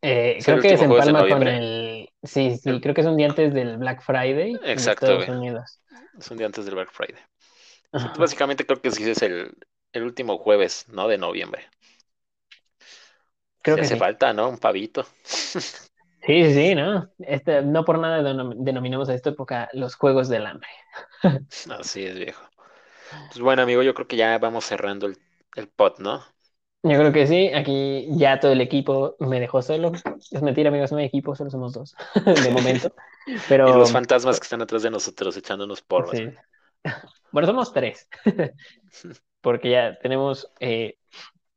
[0.00, 2.08] Eh, ¿Es el creo que se empalma con el...
[2.22, 5.28] Sí, sí, creo que es un día antes del Black Friday Exacto, Estados güey.
[5.28, 5.80] Unidos.
[6.18, 7.22] Es un día antes del Black Friday.
[8.16, 9.56] Básicamente creo que sí es el,
[9.92, 11.08] el último jueves, ¿no?
[11.08, 11.68] De noviembre.
[13.62, 13.96] Creo Ya que hace sí.
[13.96, 14.48] falta, ¿no?
[14.48, 15.06] Un pavito.
[16.24, 17.08] Sí, sí, sí, ¿no?
[17.18, 20.68] Este, no por nada denom- denominamos a esta época los Juegos del Hambre.
[21.70, 22.42] Así es, viejo.
[23.28, 25.18] Pues bueno, amigo, yo creo que ya vamos cerrando el,
[25.56, 26.24] el pot, ¿no?
[26.84, 29.92] Yo creo que sí, aquí ya todo el equipo me dejó solo.
[30.32, 31.94] Es mentira, amigos, no hay equipo, solo somos dos,
[32.42, 32.92] de momento.
[33.64, 36.34] Y los Pero fantasmas que están atrás de nosotros echándonos porras, sí.
[37.30, 38.08] Bueno, somos tres,
[39.40, 40.96] porque ya tenemos eh,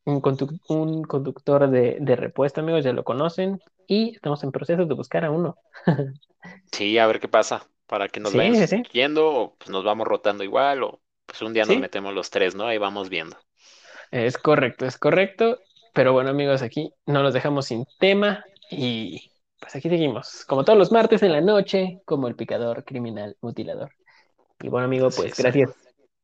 [0.06, 5.26] un conductor de, de repuesto, amigos, ya lo conocen, y estamos en proceso de buscar
[5.26, 5.58] a uno.
[6.72, 7.68] Sí, a ver qué pasa.
[7.88, 8.84] Para que nos Sí, vayan sí, sí.
[8.84, 12.30] sustituyendo, o pues nos vamos rotando igual, o pues un día nos Sí, metemos los
[12.32, 12.66] tres, ¿no?
[12.66, 13.38] Ahí vamos viendo.
[14.12, 15.60] es correcto, es correcto.
[15.94, 20.78] Pero bueno, amigos, aquí no nos dejamos sin tema y pues aquí seguimos, como todos
[20.78, 23.92] los martes en la noche, como el picador criminal mutilador.
[24.62, 25.72] Y bueno, amigo, pues gracias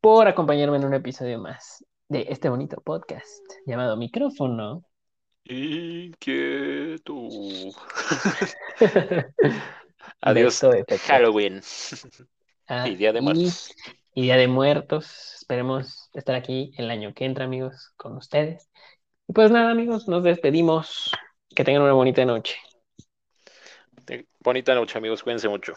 [0.01, 3.29] por acompañarme en un episodio más de este bonito podcast
[3.65, 4.83] llamado Micrófono.
[5.45, 7.13] Inquietud.
[10.21, 10.61] Adiós.
[11.07, 11.61] Halloween.
[12.67, 13.73] Ah, Y Día de Muertos.
[14.13, 15.35] Y Día de Muertos.
[15.35, 18.69] Esperemos estar aquí el año que entra, amigos, con ustedes.
[19.27, 21.11] Y pues nada, amigos, nos despedimos.
[21.55, 22.57] Que tengan una bonita noche.
[24.39, 25.23] Bonita noche, amigos.
[25.23, 25.73] Cuídense mucho.